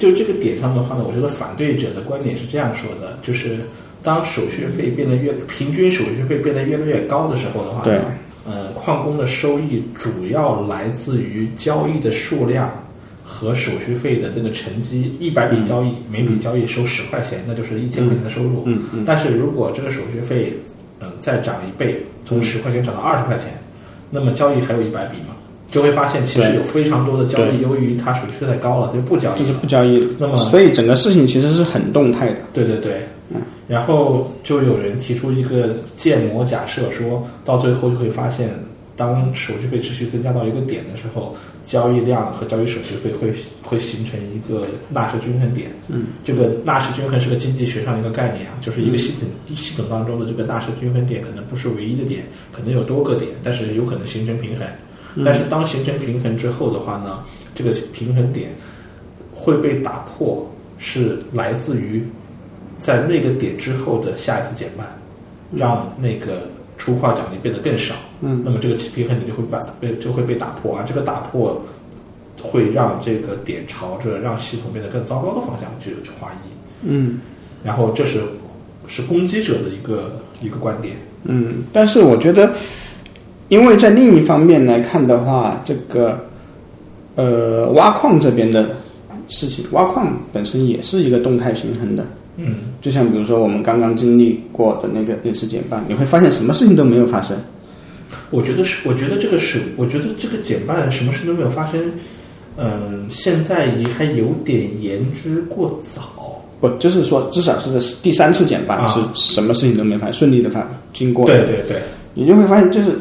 [0.00, 3.58] 对，就这个点上的话呢，我觉得反对者的观点是这样说的，就是
[4.02, 8.04] 当手续费变得越平均手续费变得越来越高的时候的话对呢，
[8.46, 12.70] 呃，矿工的收益主要来自于交易的数量
[13.22, 15.14] 和手续费的那个乘积。
[15.20, 18.62] 一百笔交易，每笔交易收十块钱，那就是一千块钱的收入。
[18.66, 20.52] 嗯嗯但是如果这个手续费
[20.98, 23.52] 呃再涨一倍，从十块钱涨到二十块钱，
[24.10, 25.36] 那么交易还有一百笔吗？
[25.70, 29.66] 就会发现其实有非常多的交易，由于它手续费太高了，就不交易了就是不。
[29.66, 30.06] 交易。
[30.18, 32.36] 那么所以整个事情其实是很动态的。
[32.52, 38.50] 对对对，嗯然后就有人提出一个建模假设，说到最后就会发现，
[38.96, 45.70] 当手续费持续增加到一个点的时候，交易量和交易手续费会会形成一个纳什均衡点。
[45.88, 54.66] 嗯，这个纳什均衡是个经济学上的一个概念啊，就是一个系统、系统当中的这个纳什均衡点可能不是唯一的点，可能有多个点，但是有可能形成平衡。
[55.24, 57.20] 但是当形成平衡之后的话呢，
[57.54, 58.50] 这个平衡点
[59.34, 60.46] 会被打破，
[60.78, 62.02] 是来自于
[62.78, 64.86] 在那个点之后的下一次减半，
[65.50, 66.48] 让那个
[66.78, 67.94] 出块奖励变得更少。
[68.20, 71.60] 嗯，那么这个平衡点就会把被就会被打破啊，这个打破
[72.42, 76.48] 会让这个点朝着让系统变得更糟糕的方向去去划移。
[76.82, 77.20] 嗯
[77.62, 78.22] 然后这是
[78.86, 80.96] 是攻击者的一个一个观点。
[81.24, 82.50] 嗯，但是我觉得，
[83.50, 86.18] 因为在另一方面来看的话，这个
[87.16, 88.64] 呃挖矿这边的
[89.28, 92.06] 事情，挖矿本身也是一个动态平衡的。
[92.36, 97.36] 嗯，就像比如说我们刚刚经历过的那个那次减半，你会发现什么事情都没有发生。
[98.30, 101.80] 我觉得是，我觉得这个是，我觉得这个减半什么事都没有发生。
[102.56, 106.40] 嗯，现在也还有点言之过早。
[106.60, 111.26] 不，就是说至少是第三次减半啊是什么事情都没发生，顺利的发经过。
[111.26, 111.82] 对对对，
[112.14, 112.92] 你就会发现，就是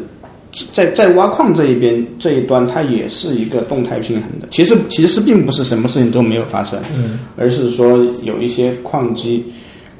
[0.74, 4.48] 在在挖矿这一边这一端，它也是一个动态平衡的。
[4.52, 9.46] 其实其实并不是什么事情都没有发生，嗯，而是说有一些矿机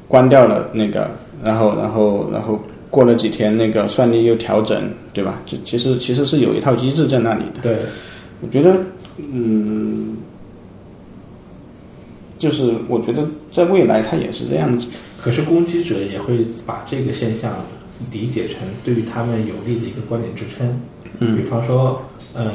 [0.08, 1.10] 关掉了那个，
[1.42, 5.40] 然后然后然后过了几天，那个算力又调整，对吧？
[5.46, 7.60] 这其实其实是有一套机制在那里的。
[7.62, 7.76] 对，
[8.40, 8.76] 我觉得，
[9.18, 10.16] 嗯，
[12.38, 14.88] 就是我觉得在未来它也是这样子。
[15.22, 17.52] 可是攻击者也会把这个现象
[18.12, 20.80] 理解成对于他们有利的一个观点支撑。
[21.18, 22.02] 嗯比方说，
[22.34, 22.52] 呃，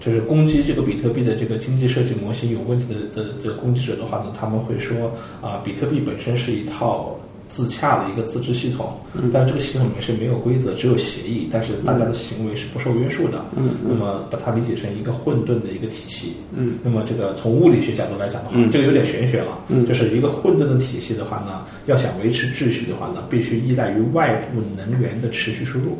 [0.00, 5.10] 就是攻击这个比特币的这个经济设计模型有问题的的这个攻击者的话呢，他们会说
[5.42, 7.17] 啊、比特币本身是一套
[7.48, 8.92] 自洽的一个自治系统，
[9.32, 13.44] 但这个系统里面是没有规则，只有协议，但是大家的行为是不受约束的。
[13.56, 16.34] 嗯那么把它理解成一个混沌的一个体系。
[16.54, 19.58] 嗯，那么这个从物理学角度来讲的话，嗯这个有点玄学了。
[19.68, 25.98] 嗯就是一个混沌的体系的话呢，要想维持秩序的话呢，必须依赖于外部能源的持续输入。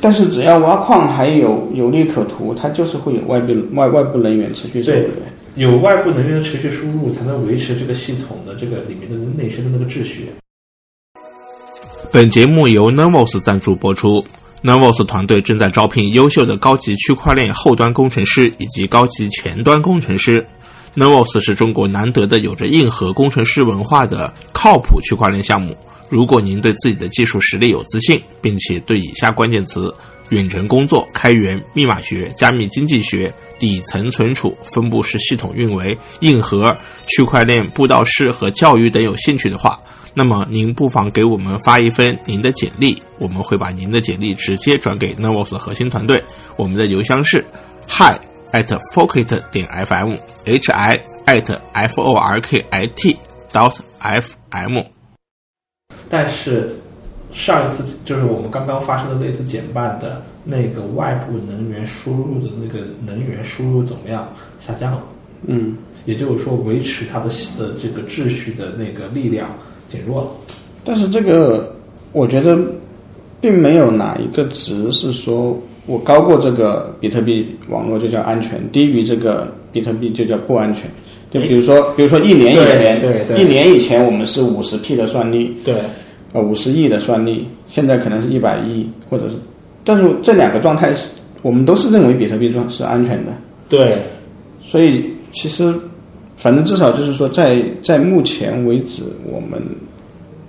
[0.00, 5.22] 但是只要挖矿还有有利可图，它就是会有外部外外部能源持续走，对对对？
[5.56, 10.28] 有外部能源的持续输入，才能维持这个系统的这个里面的内生的那个秩序。
[12.10, 14.24] 本节目由 Nervos 赞助播出。
[14.64, 20.44] Nervos 团队正在招聘优秀的高级区块链后端工程师以及高级前端工程师。
[20.96, 25.76] Nervos 是中国难得的有着硬核工程师文化的靠谱区块链项目。
[26.08, 29.94] 如果您对自己的技术实力有自信，并且对以下关键词
[30.30, 33.32] “远程工作、开源、密码学、加密经济学、
[33.64, 39.80] 底层存储、分布式系统运维、硬核、区块链布道师和教育等有兴趣的话，
[40.12, 46.22] 那么您不妨给我们发一份您的简历，我们会把您的简历直接转给 Novos 核心团队。
[46.56, 47.42] 我们的邮箱是
[47.88, 48.20] hi
[48.52, 53.16] at forkit 点 fm，h i at f o r k i t
[53.50, 54.82] dot f m。
[56.10, 56.78] 但是
[57.34, 64.26] 上一次就是我们刚刚发生的类似减半的那个外部能源输入的那个能源输入总量
[64.58, 65.02] 下降了，
[65.46, 67.26] 嗯，也就是说维持它的
[67.58, 69.50] 的这个秩序的那个力量
[69.88, 70.28] 减弱了。
[70.84, 71.74] 但是这个
[72.12, 72.56] 我觉得
[73.40, 80.84] 并没有哪一个值是说我高过这个比特币网络就叫安全，低于这个比特币就叫不安全。
[81.30, 83.42] 就比如说，比如说一年以前，对对对。
[83.42, 85.82] 一年以前我们是五十 P 的算力，对，
[86.34, 89.36] 呃，五十亿的算力，现在可能是一百亿，或者是，
[89.84, 91.08] 但是这两个状态是，
[91.42, 93.30] 我们都是认为比特币状是安全的，
[93.68, 94.02] 对，
[94.60, 95.72] 所以其实，
[96.36, 99.62] 反正至少就是说在，在目前为止，我们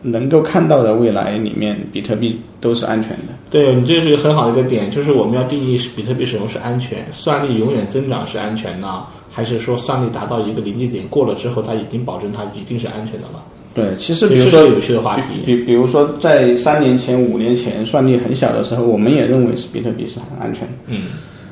[0.01, 3.33] 能够看到的未来里面，比特币都是安全的。
[3.51, 13.43] 对你这是一个很好的一个点，就是我们要定义比特币使用是安全，算力永远增长是安全呢，还是说算力达到一个临界点过了之后，它已经保证它一定是安全的了？
[13.75, 15.33] 对，其实比如说有趣的话题。
[15.45, 20.73] 比比如说在三年前、五年前算力很小的时候，我们也认为是比特币是很安全的。
[20.87, 21.07] 嗯，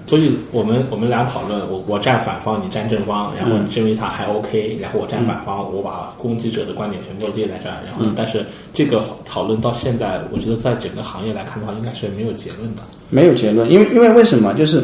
[0.05, 12.82] 所以我们我们俩讨论，我我站反方，你站正方，然后嗯你认为它还 OK，然后我站反方，我把攻击者的观点全部列在这儿，然后但是这个讨论到现在，我觉得在整个行业来看的话，应该是没有结论的。
[13.09, 14.53] 没有结论，因为因为为什么？
[14.53, 14.82] 就是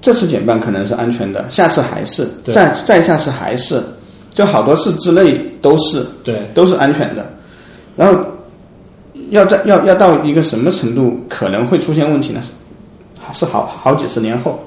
[0.00, 3.82] 这次减半可能是安全的，下次还是，再再下次还是，
[4.32, 7.26] 就好多次之内都是对，都是安全的。
[7.96, 8.18] 然后
[9.30, 12.40] 要在要要到一个什么程度可能会出现问题呢？
[13.32, 14.58] 是好好几十年后。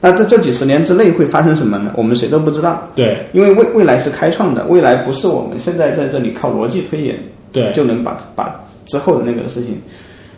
[0.00, 1.92] 那在这几十年之内会发生什么呢？
[1.94, 2.82] 我们谁都不知道。
[2.94, 7.18] 对因为未未来是开创的，未来不是我们现在在这里靠逻辑推演
[7.52, 9.80] 对就能把把之后的那个事情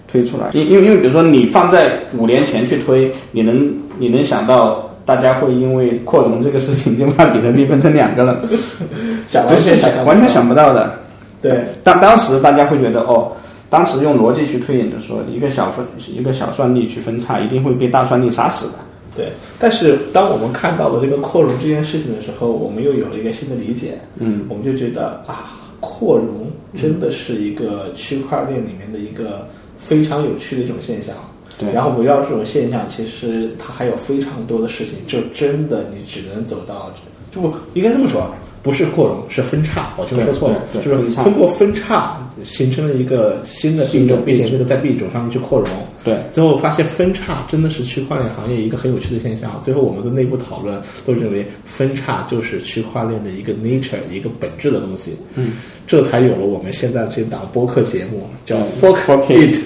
[0.07, 0.51] 推出来。
[0.53, 8.41] 因因为因为比如说你放在五年前去推，你能你能想到大家会因为扩容这个事情就把比特币分成两个了，
[9.29, 10.99] 想完全想完全想不到的。
[11.43, 13.31] 对当当时大家会觉得哦，
[13.69, 18.75] 当时用逻辑去推演的说，一个小分一个小算力去分叉，一定会被大算力杀死的。
[19.15, 23.99] 对，但是当我们看到了这个扩容这件事情的时候，我们又有了一个新的理解。
[24.19, 26.51] 嗯，我们就觉得啊，扩容
[26.81, 29.47] 真的是一个区块链里面的一个
[29.77, 31.15] 非常有趣的一种现象。
[31.59, 31.73] 对。
[31.73, 36.93] 然后围绕这种现象，其实它还有非常多的事情，就真的你只能走到，
[37.33, 37.41] 就
[37.75, 38.31] 应该这么说，
[38.65, 39.95] 不是扩容，是分叉。
[39.97, 45.69] 我前面说错了，就是通过分叉形成了一个新的币种，并且这个在币种上面去扩容。
[46.03, 49.61] 对，最后发现分叉真的是区块链行业一个很有趣的现象。
[49.63, 55.17] 最后我们的内部讨论都认为分叉就是区块链的一个 nature 一个本质的东西。
[55.35, 55.53] 嗯，
[55.87, 59.57] 这才有了我们现在这档播客节目叫 Fork Fork It。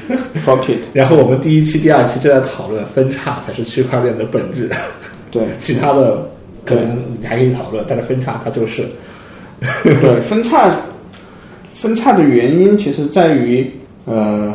[0.45, 4.71] Fork it， 然后我们第一期、第二期就在讨论分叉才是区块链的本质，
[5.31, 6.31] 对 其他的
[6.69, 8.85] 可能你还可以讨论，但是分叉它就是。
[9.83, 10.71] 对，分叉
[11.73, 13.69] 分叉的原因其实在于
[14.05, 14.55] 呃，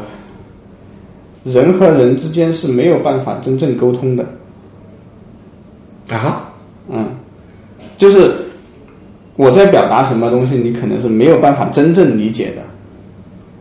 [1.43, 4.23] 人和人之间是没有办法真正沟通的。
[6.09, 6.49] 啊，
[6.89, 7.07] 嗯，
[7.97, 8.31] 就是
[9.35, 12.61] 我在表达什么东西，你可能是没有办法真正理解的。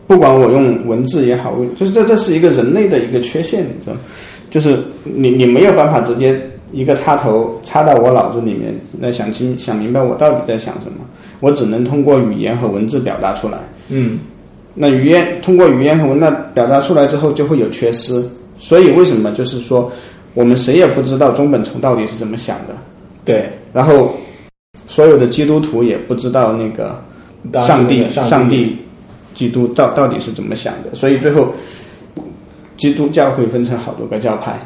[0.07, 3.99] 不管我用文字也好，就是这这是一个人类的一个缺陷，你知道吗？
[4.49, 6.39] 就是你你没有办法直接
[6.73, 11.05] 一个插头插到我脑子里面那想清想明白我到底在想什么，
[11.39, 13.57] 我只能通过语言和文字表达出来。
[13.89, 14.19] 嗯，
[14.73, 18.21] 那语言通过语言和文字表达出来之后，就会有缺失。
[18.59, 19.91] 所以为什么就是说，
[20.33, 22.73] 我们谁也不知道中本聪到底是怎么想的，
[23.23, 24.15] 对，然后
[24.87, 26.99] 所有的基督徒也不知道那个
[27.61, 28.29] 上帝、那个上帝。
[28.29, 28.77] 上帝、
[29.35, 31.53] 基督到到底是怎么想的，所以最后
[32.77, 34.57] 基督教会分成好多个教派，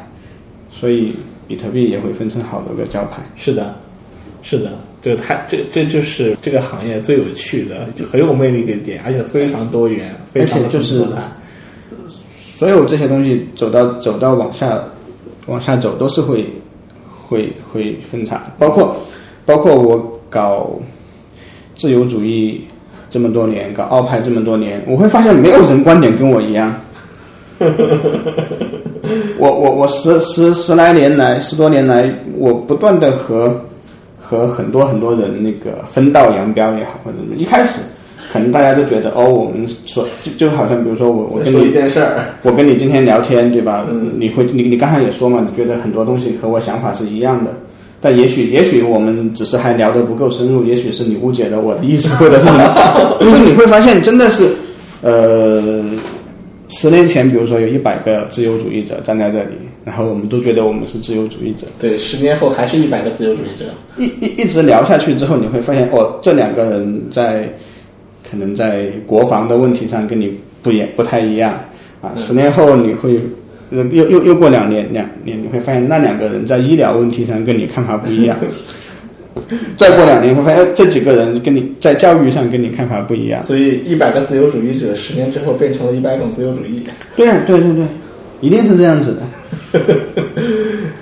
[0.70, 1.12] 所以
[1.48, 3.20] 比特币也会分成好多个教派。
[3.34, 3.74] 是的，
[4.42, 4.72] 是的，
[5.02, 11.04] 这个太这这就是这个行业最有趣的、就很有魅力的一点，而且非常多元，非常的而且就是。
[12.56, 14.82] 所有这些东西走到走到往下
[15.46, 16.44] 往下走都是会
[17.24, 18.96] 会会分叉，包括
[19.46, 20.68] 包括我搞
[21.76, 22.60] 自由主义
[23.10, 26.74] 这么多年，搞奥派这么多年，我会发现没有人观点跟我一样。
[29.38, 33.52] 我我我十十十来年来十多年来，我不断的和
[34.18, 37.80] 和很多很多人那个分道扬镳也好，或者一开始
[38.32, 43.86] 可能大家都觉得哦，我们说就就好像比如说我我跟说你一件事儿，我跟你今天聊天，对吧？
[43.90, 47.50] 嗯你会你你刚才也说嘛，你觉得很多东西和我想法是一样的，
[48.02, 54.46] 但也许也许我们只是还聊得不够深入，也许是你误解了我的意思，或者是什么， 就是你会发现真的是，
[55.00, 55.80] 呃，
[56.68, 59.54] 十年前比如说有一百个自由主义者站在这里，
[59.84, 63.64] 然后我们都觉得我们是自由主义者，对，十年后还是一百个自由主义者。
[63.96, 67.48] 一一一直聊下去之后，你会发现哦，这两个人在
[68.30, 71.58] 可能在国防的问题上跟你不也不太一样
[72.02, 72.12] 啊。
[72.16, 73.18] 十年后你会
[73.70, 78.36] 呃又又又过两年两年，你会发现那两个人在医疗问题上跟你看法不一样。
[79.76, 83.42] 再过两年会发现哎这几个人跟你在教育上跟你看法不一样。
[83.42, 86.82] 所以一百个自由主义者，十年之后变成了一百种自由主义。
[87.16, 87.84] 对对对对，
[88.40, 89.22] 一定是这样子的。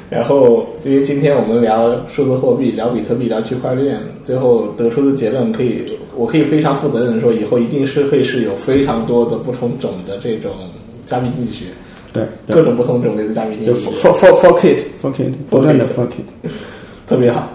[0.09, 5.85] 然后，因为今天我们聊数字货币、聊比特币、聊区块链，最后得出的结论可以，
[6.15, 10.53] 我可以非常负责任的说，以后一定是会是有非常多的不同种的这种
[11.07, 11.67] 加密经济学，
[12.13, 14.13] 对各，种不同种类的加密经就济学 for。
[14.15, 16.49] for for it for it 不断的 for it。
[17.07, 17.51] 特别好。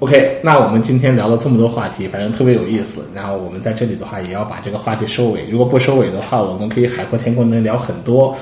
[0.00, 3.00] OK，那我们今天聊了这么多话题，反正特别有意思。
[3.14, 5.46] 然后我们在这里的话，也要把这个话题收尾。
[5.50, 8.36] 如果不收尾的话，我们可以海阔天空能聊很多。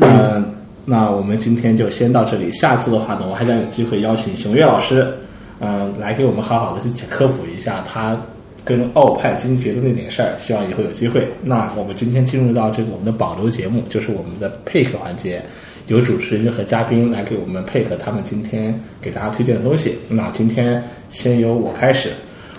[0.00, 0.54] 嗯、
[0.84, 2.48] 那我们今天就先到这里。
[2.52, 5.04] 下次的话呢，我还想有机会邀请熊岳老师，
[5.58, 8.16] 嗯、来给我们好好的去科普一下他
[8.64, 10.32] 跟奥派经济学的那点事儿。
[10.38, 11.26] 希望以后有机会。
[11.42, 15.42] 那我们今天进入到这个我们的保留节目，就是我们的配合环节。
[15.88, 19.96] 由主持人和嘉宾来给我们配合他们今天给大家推荐的东西。
[20.08, 22.10] 那今天先由我开始，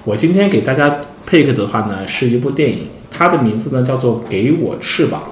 [0.04, 0.96] 我今天给大家
[1.26, 5.24] 配合的话呢，是一部电影，它的名字呢叫做《给我翅膀》。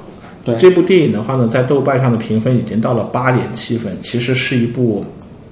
[0.45, 5.03] 对这部电影的话呢，在豆瓣上的评分已经到了八点七分，其实是一部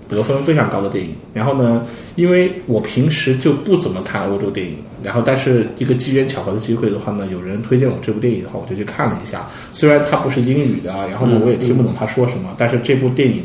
[0.08, 1.12] 得分非常高的电影。
[1.34, 1.86] 然后呢，
[2.16, 9.47] 因为我平时就不怎么看欧洲电影，然后但是一个机缘巧合的机会的话呢，有人推荐我这部电影的话，我就去看了一下。
[9.72, 13.43] 虽然它不是英语的，然后呢我也听不懂他说什么，但是这部电影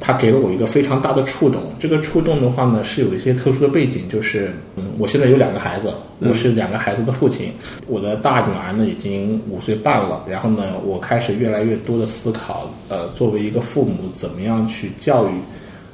[0.00, 1.60] 它给了我一个非常大的触动。
[1.80, 7.50] 这个触动的话呢，是有一些特殊的背景，就是嗯，我现在有两个孩子，我是两个孩子的父亲。
[7.88, 15.32] 我的大女儿呢已经五岁半了，然后呢，我开始越来越多的思考，呃，作为一个父母，怎么样去教育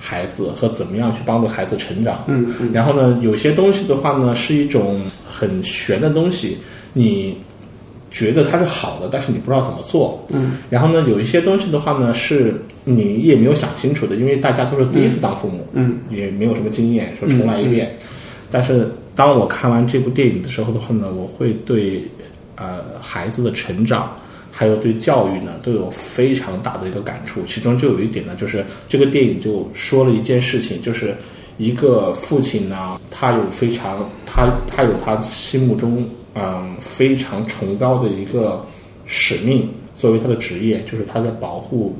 [0.07, 2.23] 孩子和怎么样去帮助孩子成长。
[2.27, 6.59] 嗯嗯然后呢，有些东西的话呢，是一种很玄的东西，
[6.93, 7.35] 你
[8.11, 10.23] 觉得它是好的，但是你不知道怎么做。
[10.31, 10.59] 嗯。
[10.69, 17.97] 然后呢，有一些东西的话呢，是你也没有想清楚的，因为大家都是第一次当父母，嗯，也没有什么经验，说重来一遍。
[18.51, 22.05] 但是当我看完这部电影的时候的话呢，我会对
[22.57, 24.15] 呃孩子的成长。
[24.57, 27.43] 还有对教育呢，都有非常大的一个感触。
[27.45, 31.13] 其中就有一点呢，就是这个电影就说了一件事情，就是
[31.59, 38.65] 一个父亲呢，他有非常他他有他心目中嗯非常崇高的一个
[39.07, 41.97] 使命，作为他的职业，就是他在保护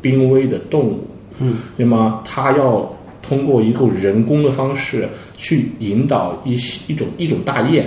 [0.00, 1.06] 濒危的动物。
[1.38, 2.92] 嗯，那么他要
[3.22, 7.86] 通过一个人工的方式去引导一些一种一种大雁。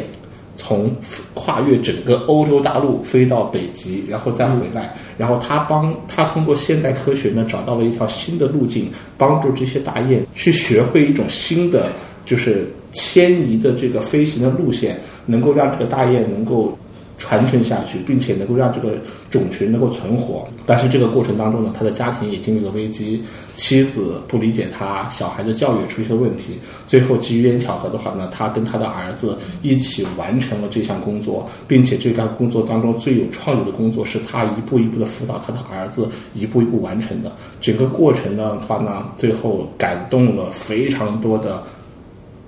[0.57, 0.93] 从
[1.33, 11.89] 跨越整个欧洲大陆飞到北极，然后再回来，然后他帮他通过现代科学呢找到了一条新的路径，帮助这些大雁去学会一种新的
[12.25, 16.77] 就是迁移的这个飞行的路线，能够让这个大雁能够
[17.17, 18.93] 传承下去，并且能够让这个
[19.29, 20.47] 种群能够存活。
[20.65, 23.23] 但是这个过程当中呢，他的家庭也经历了危机，
[23.55, 26.59] 妻子不理解他，小孩的教育出现了问题。
[26.85, 37.35] 最后机缘巧合的话呢，他跟他的儿子一起完成了这项工作，并且这项工作当中最有创意的工作是他一步一步的辅导他的儿子一步一步完成的。
[37.59, 41.63] 整个过程的话呢，最后感动了非常多的。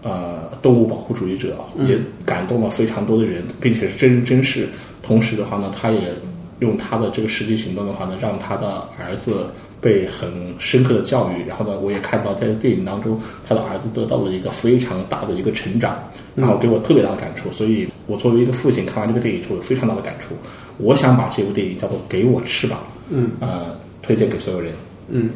[0.02, 4.68] 呃，动物保护主义者也感动了非常多的人，并且是真人真事。
[5.04, 6.14] 同时的话呢，他也
[6.60, 9.46] 用他的这个实际行动的话呢，让他的儿子
[9.82, 11.48] 被很深刻的教育。
[11.48, 15.98] 然后呢，我也看到在这电影当中，他的儿子得到了一个非常大的一个成长，
[16.36, 17.52] 然后给我特别大的感触。
[17.52, 20.36] 所以我作为一个父亲，看完这个电影之后有非常大的感触。
[20.78, 22.80] 我想把这部电影叫做《给我翅膀》，
[23.10, 24.74] 嗯，呃，推荐给所有人。
[25.10, 25.30] 嗯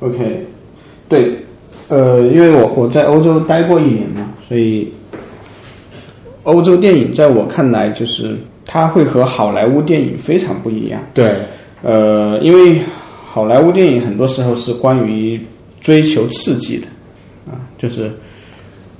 [0.00, 0.46] ，OK，
[1.08, 1.36] 对，
[1.88, 4.90] 呃，因为我我在欧洲待过一年嘛，所以
[6.44, 11.00] 欧洲电影在我看来就是它会和好莱坞电影非常不一样。
[11.12, 11.34] 对，
[11.82, 12.80] 呃，因为
[13.24, 15.40] 好莱坞电影很多时候是关于
[15.80, 16.86] 追求刺激的，
[17.46, 18.10] 啊，就是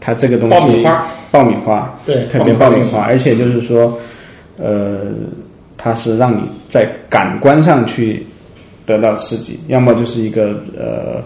[0.01, 3.99] 它这个东西爆米花，爆米花，对，特别爆米花，而且就是说，
[4.59, 5.01] 呃，
[5.77, 8.25] 它是让你在感官上去
[8.85, 11.23] 得到刺激，要么就是一个呃，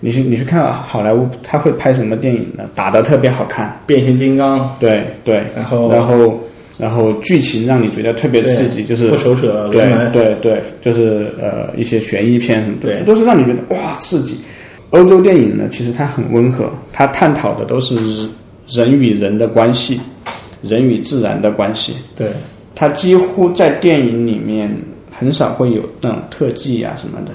[0.00, 2.64] 你去你去看好莱坞，他会拍什么电影呢？
[2.74, 6.40] 打得特别好看，变形金刚，对对，然后然后
[6.78, 14.40] 然后剧情让你觉得特别刺激，就是复仇者对联盟，对对，就是呃一些悬疑片什么的，都是让你觉得哇刺激。
[14.90, 18.28] 欧洲电影呢，其实它很温和，它探讨的都是
[18.68, 20.00] 人与人的关系，
[20.62, 21.94] 人与自然的关系。
[22.16, 22.30] 对
[22.74, 24.74] 它几乎在电影里面
[25.16, 27.32] 很少会有那种特技啊什么的，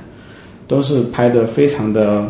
[0.68, 2.28] 都是拍的非常的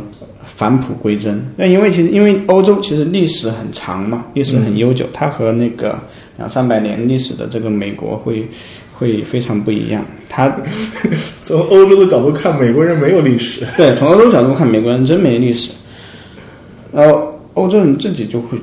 [0.56, 1.44] 返璞归真。
[1.58, 6.00] 那因为其实因为欧洲其实历史很长嘛，历史很悠久，它和那个
[6.38, 8.48] 两三百年历史的这个美国会
[8.94, 10.04] 会非常不一样。
[10.30, 10.54] 它
[11.44, 13.66] 从欧洲的角度看，美国人没有历史。
[13.78, 15.72] 对从欧洲角度看，美国人真没历史。
[16.94, 18.58] 然后欧洲人自己就会，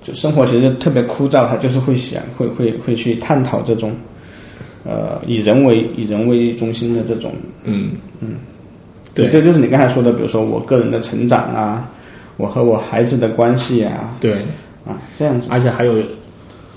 [0.00, 3.92] 就生活其实特别枯燥，他就是会想，会会会去探讨这种，
[4.84, 7.32] 呃，以人为以人为中心的这种，
[7.64, 7.90] 嗯
[8.20, 8.36] 嗯，
[9.16, 11.88] 对这就是你刚才说的，比如说我个人的成长啊，
[12.36, 14.34] 我和我孩子的关系啊，对，
[14.86, 15.94] 啊，这样子，而且还有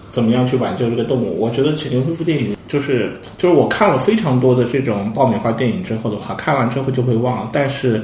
[0.10, 1.40] 怎么样去挽救这个动物？
[1.40, 7.50] 我觉得《请牛恢复》电影就是就是我看了非常多的这种爆米花电影之后的话，看完之后就会忘。
[7.52, 8.02] 但是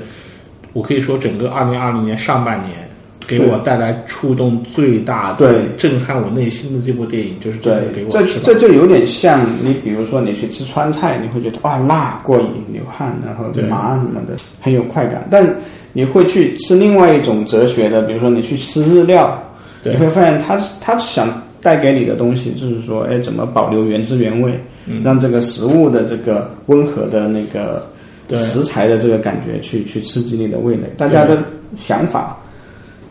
[0.73, 2.84] 我可以说，整个二零二零年上半年
[3.27, 5.61] 给我带来触动最大的、对。
[5.77, 7.81] 震撼我内心的这部电影，就是这对。
[7.81, 15.27] 部《给，我这就有点像你，比如说你去吃川菜，你会觉得哇辣过瘾、流汗，然后麻什么的，很有快感。
[15.29, 15.45] 但
[15.93, 19.41] 你会去吃另外一种哲学的，比如说你去吃日料，
[19.83, 25.01] 你会发现他他想带给你的东西就是说，哎，怎么保留原汁原味，嗯。
[25.03, 27.81] 让这个食物的这个温和的那个
[28.29, 30.83] 食材的这个感觉去去刺激你的味蕾。
[30.97, 31.37] 大家的
[31.75, 32.37] 想法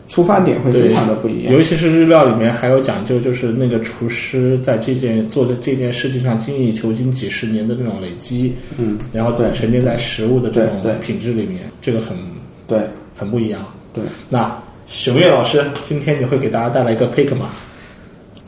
[0.07, 1.53] 出发点会非常的不一样。
[1.53, 12.15] 尤其是日料里面还有讲究，就是那个厨师在这件做的这件事情上精益求精几十年的这种累积，嗯，然后对沉淀在食物的这种品质里面，这个很
[12.67, 12.79] 对
[13.15, 13.65] 很不一样。
[13.93, 14.03] 对。
[14.29, 14.55] 那
[14.87, 17.49] 熊岳老师，今天你会给大家带来一个 pick 吗？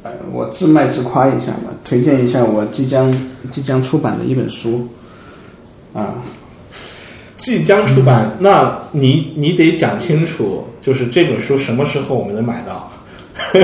[0.04, 3.12] 呃，我自卖自夸一下吧，推荐一下我即将
[3.52, 4.88] 即将出版的一本书，
[5.92, 6.24] 啊，
[7.38, 12.92] 即将出版，那你你得讲清楚，就是这本书什么时候我们能买到？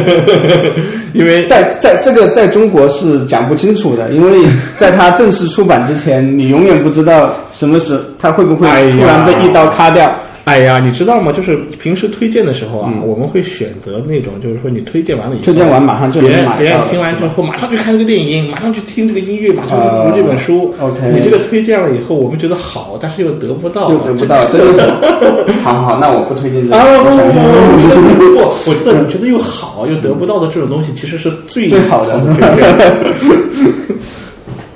[1.14, 4.48] 因为 在在这个在中国是讲不清楚的，因为
[4.78, 10.06] 在它正式出版之前，你永远不知道什么时它会不会 突然被一刀咔掉。
[10.06, 11.32] 哎呀，你知道吗？
[11.32, 20.76] 就是平时推荐的时候啊，我们会选择那种，就是说你推荐完了以后，嗯推荐完马上就别人别人听完之后，马上去看这个电影，马上去听这个音乐，马上去呃读这本书。
[20.82, 25.54] OK 你这个推荐了以后，我们觉得好，但是又得不到，又得不到，对对对。
[25.64, 26.76] 好好好，那我不推荐这个。
[26.76, 26.84] 啊！
[27.04, 27.40] 不不不，
[27.72, 27.96] 我觉得
[28.34, 32.66] 不，我觉得你觉得又好又得不到的这种东西，其实是最最好的推荐。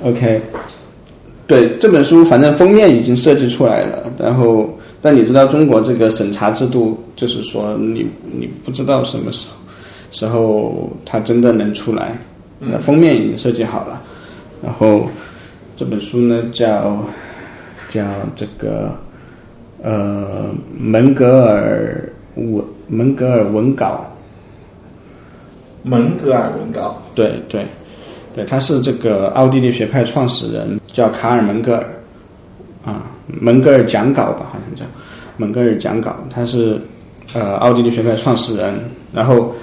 [0.02, 0.40] OK，
[1.46, 9.56] 对这本书，反正封面已经设计出来了，然后但你知道中国这个审查制度，就是说你你不知道什么时候
[10.10, 12.16] 时候它真的能出来，
[12.58, 14.00] 那封面已经设计好了，
[14.62, 15.06] 然后
[15.76, 16.98] 这本书呢叫
[17.88, 18.04] 叫
[18.34, 18.90] 这个
[19.82, 20.46] 呃
[20.76, 24.04] 门格尔文门格尔文稿。
[25.84, 27.64] 门格尔文稿，对对，
[28.34, 31.84] 对，他是这个奥地利学派创始人，叫卡尔门格尔，
[32.84, 34.84] 啊，门格尔讲稿吧，好像叫。
[35.40, 36.80] 蒙格尔讲稿，他是
[37.32, 38.74] 呃奥地利学派创始人，
[39.12, 39.54] 然后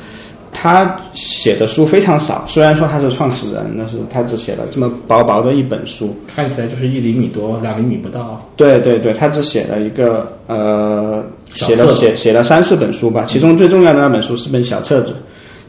[0.54, 8.42] 他写的书非常少，虽然说他是创始人，但是他只写了这么薄薄的一本书，看起来就是一厘米多，两厘米不到。
[8.56, 11.22] 对对对，他只写了一个呃，
[11.54, 15.14] 写了写写了三四本书吧，其中最重要的那本书是本小册子，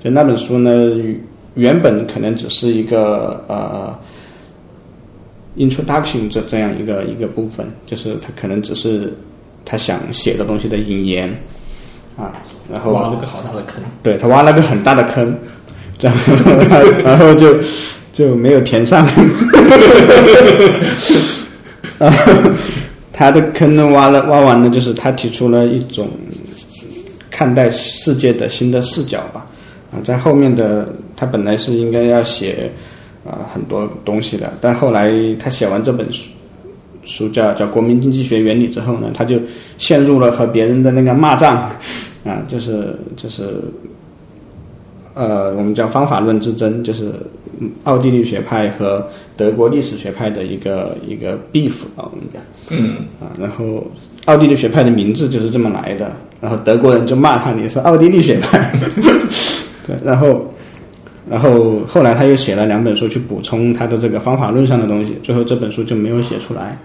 [0.05, 0.93] 就那本书呢，
[1.55, 3.93] 原本可能只是一个呃
[5.57, 9.12] introduction 这这样一个一个部分，就是他可能只是
[9.65, 11.28] 他想写的东西的引言
[12.16, 12.33] 啊，
[12.70, 13.83] 然后挖了个好大的坑。
[14.03, 15.37] 对他挖了个很大的坑，
[16.01, 17.57] 然 后然后就
[18.12, 19.07] 就没有填上。
[21.99, 22.33] 然 后
[23.12, 26.09] 他的坑呢挖了挖完了，就是他提出了一种
[27.31, 29.47] 看待世界的新的视角吧。
[29.91, 32.70] 啊，在后面的他本来是应该要写
[33.27, 36.23] 啊很多东西的，但后来他写完这本书。
[37.09, 39.39] 书叫叫《国民经济学原理》之后呢，他就
[39.78, 41.57] 陷入了和别人的那个骂战，
[42.27, 43.62] 啊，就是就是
[45.15, 47.12] 呃，我们叫方法论之争，就是
[47.61, 53.86] 嗯奥地利学派和德国历史学派的一个一个 beef 啊，我们讲，嗯，啊，然后
[54.24, 58.69] 奥地利学派的名字就是这么来的，然后德国人就骂他你是奥地利学派，
[59.86, 60.44] 对，然后
[61.28, 66.78] 然后后来他又写了两本书去补充他的这个方法论上的东西，最后这本书就没有写出来，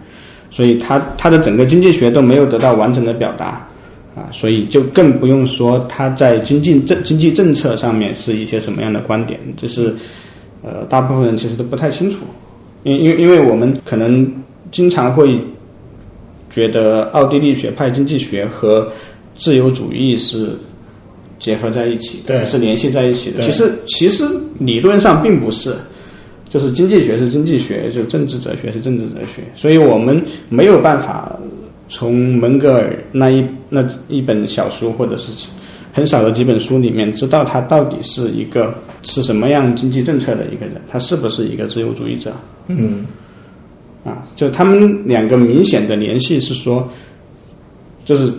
[0.50, 3.68] 所以他他的整个经济学都没有得到完整的表达。
[4.14, 9.96] 啊，所以就更不用说他在经济政经济政策上面是一些什么样的观点，就是
[10.64, 12.26] 呃，大部分人其实都不太清楚，
[12.84, 14.30] 因因因为我们可能
[14.70, 15.40] 经常会
[16.50, 18.86] 觉得奥地利学派经济学和
[19.40, 20.60] 自由主义是
[21.42, 23.44] 结合在一起的，对是联系在一起的。
[23.44, 24.24] 其实其实
[24.60, 25.76] 理论上并不是，
[26.48, 31.36] 就是经济学是经济学，就政治哲学是政治哲学，所以我们没有办法
[31.90, 35.32] 从门格尔那一那一本小书或者是
[35.92, 42.32] 很少的几本书里面知道他到底是一个是什么样经济政策的一个人，他是不是一个自由主义者？
[42.68, 43.06] 嗯，
[44.06, 46.88] 啊，就他们两个明显的联系是说，
[48.06, 48.32] 就是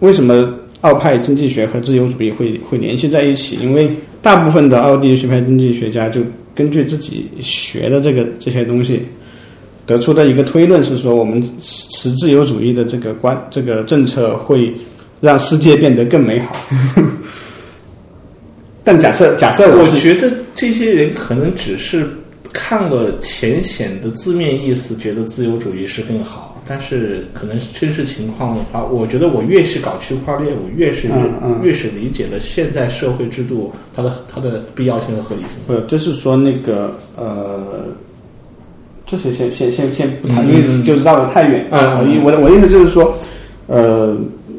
[0.00, 0.54] 为什么
[0.84, 3.56] 奥派经济学和自由主义会会联系在一起？
[3.62, 3.90] 因为
[4.20, 6.20] 大部分的奥地利学派经济学家就
[6.54, 9.00] 根据自己学的这个这些东西，
[9.86, 14.74] 得出的一个推论是说，我们持自由主义的这个观这个政策会
[15.22, 16.54] 让世界变得更美好。
[18.84, 22.06] 但假设假设我觉得这些人可能只是
[22.52, 26.53] 看了浅显的字面意思，觉得自由主义是更好。
[26.66, 35.58] 但是可能真实情况的话，我觉得我越是搞区块链，我越是、嗯嗯越是理解了现代社会制度它的它的必要性和合理性。
[35.66, 37.84] 不，就是说那个呃，
[39.04, 41.66] 就是先先先先不谈，嗯因为就绕得太远。
[41.70, 43.14] 嗯啊嗯我的我的意思就是说，
[43.66, 44.16] 呃，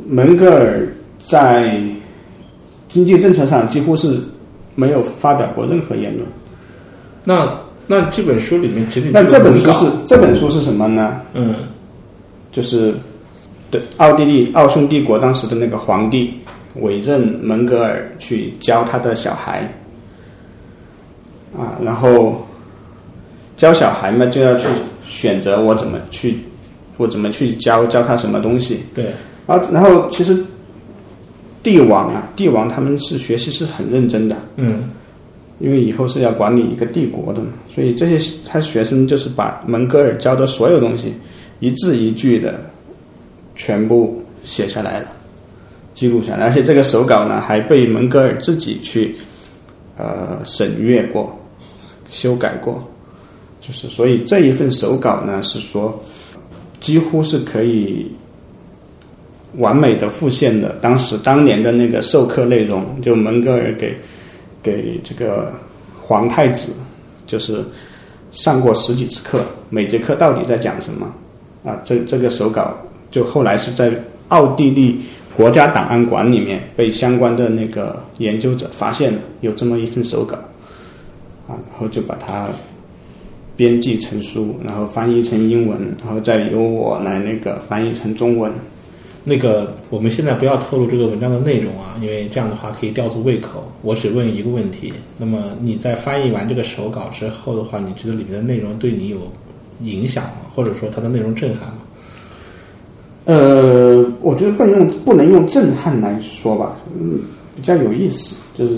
[0.07, 0.87] 门格尔
[1.19, 1.81] 在
[2.87, 4.17] 经济政策上几乎是
[4.75, 6.27] 没有发表过任何言论。
[7.23, 11.19] 那那这本书里面那这本书是这本书是什么呢？
[11.33, 11.55] 嗯
[12.55, 12.93] 就是
[13.69, 16.33] 对奥地利奥匈帝国当时的那个皇帝
[16.75, 19.69] 委任门格尔去教他的小孩，
[21.53, 22.41] 啊，然后
[23.57, 24.67] 教小孩嘛就要去
[25.05, 26.39] 选择我怎么去，
[26.95, 28.79] 我怎么去教教他什么东西。
[28.93, 29.07] 对。
[29.47, 30.41] 啊，然后其实
[31.61, 34.89] 帝王啊，帝王他们是学习是很认真的，嗯。
[35.59, 41.13] 因为以后是要管理一个帝国的嘛，所以这些他学生就是把门格尔教的所有东西
[41.65, 42.59] 一字一句的
[43.55, 45.07] 全部写下来了，
[45.95, 49.15] 记录下来，而且这个手稿呢还被蒙格尔自己去
[49.97, 51.35] 呃审阅过、
[52.11, 52.87] 修改过，
[53.59, 55.99] 就是所以这一份手稿呢是说
[56.79, 58.05] 几乎是可以
[59.57, 63.97] 完美的复现的当时当年的那个授课内容，就蒙格尔给
[64.61, 65.51] 给这个
[65.99, 66.71] 皇太子
[67.25, 67.65] 就是
[68.31, 71.11] 上过十几次课，每节课到底在讲什么？
[71.65, 71.81] 啊？
[71.83, 72.73] 这这个手稿
[73.09, 73.91] 就后来是在
[74.29, 74.99] 奥地利
[75.35, 80.35] 国家档案馆里面被相关的那个研究者发现了有这么一份手稿
[81.47, 82.47] 啊，然后就把它
[83.55, 88.51] 编辑成书，然后翻译成英文，然后再由我来那个翻译成中文。
[89.27, 93.63] 那个，我们现在不要透露这个文章的内容啊，因为这样的话可以吊足胃口。
[93.81, 99.17] 我只问一个问题：那么你在翻译完这个手稿之后的话，你觉得里面的内容对你有
[99.83, 100.31] 影响吗？
[100.55, 101.75] 或者说它的内容震撼吗？
[103.25, 107.19] 呃，我觉得不能用不能用震撼来说吧，嗯，
[107.55, 108.77] 比较有意思，就是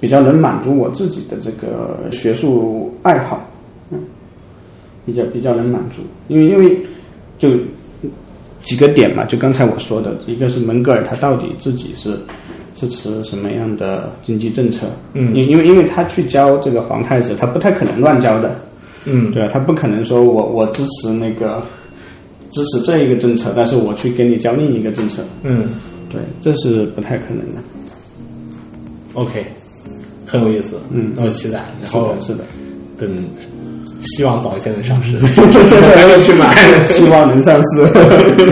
[0.00, 3.46] 比较能满足我自己的这个学术爱好，
[3.90, 3.98] 嗯，
[5.04, 6.76] 比较比较能满足，因为因为
[7.38, 7.50] 就
[8.62, 12.18] 几个点嘛，就刚才我说的，一个是门格尔他到底自己是
[12.74, 18.58] 是持什么样的经济政策，嗯因因为因为他去教这个皇太子，他不太可能乱教的，
[19.04, 21.62] 嗯对啊，他不可能说我我支持那个
[22.50, 25.68] 支持这一个政策，但是我去给你交另一个政策，嗯
[26.10, 27.60] 对，这是不太可能的。
[29.14, 29.44] ，OK，
[30.26, 31.58] 很有意思，嗯那我期待。
[31.80, 32.44] 然后是的，
[32.98, 33.08] 等，
[34.00, 35.16] 希望早一天能上市，
[35.96, 36.54] 赶紧去买。
[36.88, 37.86] 希望能上市。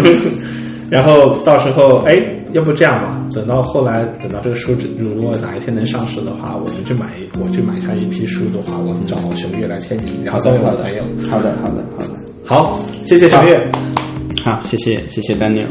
[0.90, 2.20] 然后到时候，哎，
[2.52, 7.06] 要不这样吧，等到后来，等到这个书如果哪一天能上市的话，我就去买，
[7.40, 11.02] 我去买上一批书的话，我找熊月来签名，然后送给我的朋友。
[11.28, 12.10] 好的，好的，好的。
[12.44, 13.60] 好，谢谢熊月。
[14.42, 15.68] 好，谢谢，谢谢 Daniel。